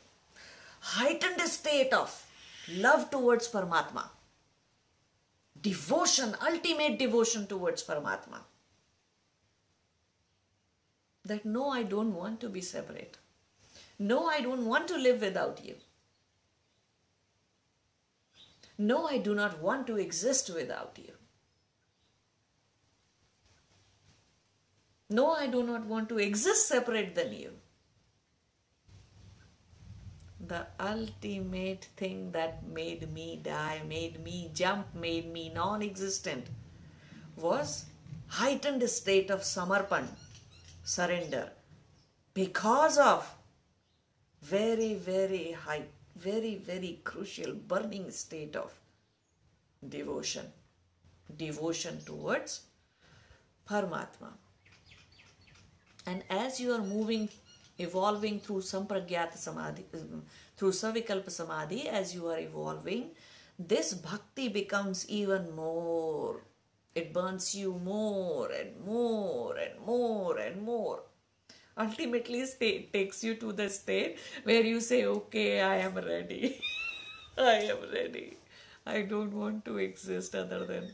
Heightened 0.79 1.41
state 1.41 1.91
of 1.93 2.25
love 2.69 3.09
towards 3.11 3.49
Paramatma 3.49 4.05
devotion, 5.67 6.35
ultimate 6.41 6.97
devotion 6.99 7.47
towards 7.47 7.83
Paramatma. 7.83 8.39
That 11.25 11.45
no, 11.45 11.69
I 11.69 11.83
don't 11.83 12.15
want 12.15 12.39
to 12.41 12.49
be 12.49 12.61
separate. 12.61 13.17
No, 13.99 14.27
I 14.27 14.41
don't 14.41 14.65
want 14.65 14.87
to 14.89 14.97
live 14.97 15.21
without 15.21 15.63
you. 15.65 15.75
No, 18.77 19.07
I 19.07 19.17
do 19.17 19.35
not 19.35 19.61
want 19.61 19.87
to 19.87 19.97
exist 19.97 20.51
without 20.53 20.99
you. 21.03 21.13
No, 25.09 25.31
I 25.31 25.47
do 25.47 25.63
not 25.63 25.85
want 25.85 26.09
to 26.09 26.19
exist 26.19 26.67
separate 26.67 27.15
than 27.15 27.33
you 27.33 27.53
the 30.47 30.65
ultimate 30.79 31.87
thing 31.97 32.31
that 32.31 32.67
made 32.67 33.11
me 33.13 33.39
die, 33.43 33.81
made 33.87 34.23
me 34.23 34.51
jump, 34.53 34.93
made 34.95 35.31
me 35.31 35.49
non 35.53 35.81
existent 35.81 36.47
was 37.35 37.85
heightened 38.27 38.83
state 38.89 39.29
of 39.29 39.41
samarpan, 39.41 40.07
surrender, 40.83 41.49
because 42.33 42.97
of 42.97 43.33
very, 44.41 44.93
very 44.95 45.51
high, 45.51 45.83
very, 46.15 46.55
very 46.55 46.99
crucial 47.03 47.53
burning 47.53 48.09
state 48.11 48.55
of 48.55 48.73
devotion, 49.87 50.45
devotion 51.37 51.99
towards 52.05 52.61
Paramatma. 53.69 54.31
And 56.05 56.23
as 56.29 56.59
you 56.59 56.71
are 56.73 56.81
moving 56.81 57.29
evolving 57.77 58.39
through 58.39 58.61
sampragyata 58.61 59.37
samadhi, 59.37 59.85
through 60.55 60.71
savikalpa 60.71 61.31
samadhi, 61.31 61.87
as 61.87 62.13
you 62.15 62.27
are 62.27 62.39
evolving, 62.39 63.11
this 63.59 63.93
bhakti 63.93 64.49
becomes 64.49 65.07
even 65.09 65.55
more. 65.55 66.41
It 66.95 67.13
burns 67.13 67.53
you 67.53 67.73
more 67.73 68.49
and 68.51 68.83
more 68.85 69.55
and 69.55 69.79
more 69.85 70.37
and 70.37 70.61
more. 70.61 71.03
Ultimately, 71.77 72.39
it 72.41 72.91
takes 72.91 73.23
you 73.23 73.35
to 73.35 73.51
the 73.53 73.69
state 73.69 74.17
where 74.43 74.61
you 74.61 74.81
say, 74.81 75.05
Okay, 75.05 75.61
I 75.61 75.75
am 75.77 75.95
ready. 75.95 76.59
I 77.37 77.69
am 77.73 77.77
ready. 77.93 78.37
I 78.85 79.03
don't 79.03 79.33
want 79.33 79.63
to 79.65 79.77
exist 79.77 80.33
other 80.33 80.65
than. 80.65 80.89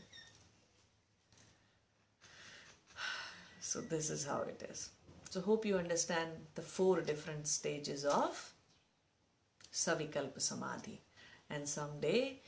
So, 3.60 3.80
this 3.80 4.10
is 4.10 4.26
how 4.26 4.42
it 4.42 4.62
is. 4.70 4.90
So 5.34 5.40
hope 5.40 5.66
you 5.66 5.76
understand 5.76 6.30
the 6.54 6.62
four 6.62 7.00
different 7.00 7.48
stages 7.48 8.04
of 8.04 8.52
Savikalpa 9.72 10.40
Samadhi. 10.40 11.00
And 11.50 11.68
someday 11.68 12.38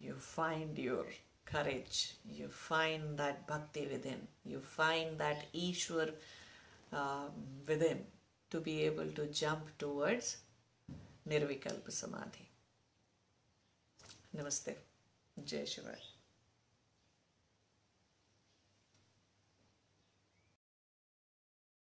you 0.00 0.14
find 0.14 0.76
your 0.76 1.04
courage, 1.44 2.14
you 2.28 2.48
find 2.48 3.16
that 3.16 3.46
bhakti 3.46 3.86
within, 3.86 4.26
you 4.44 4.58
find 4.58 5.16
that 5.18 5.52
Ishwar 5.54 6.10
um, 6.92 7.30
within 7.68 8.00
to 8.50 8.58
be 8.58 8.82
able 8.86 9.12
to 9.20 9.26
jump 9.26 9.78
towards 9.78 10.38
Nirvikalpa 11.28 11.92
Samadhi. 11.92 12.48
Namaste. 14.36 14.74
Jai 15.46 15.58
Shivaya. 15.58 16.11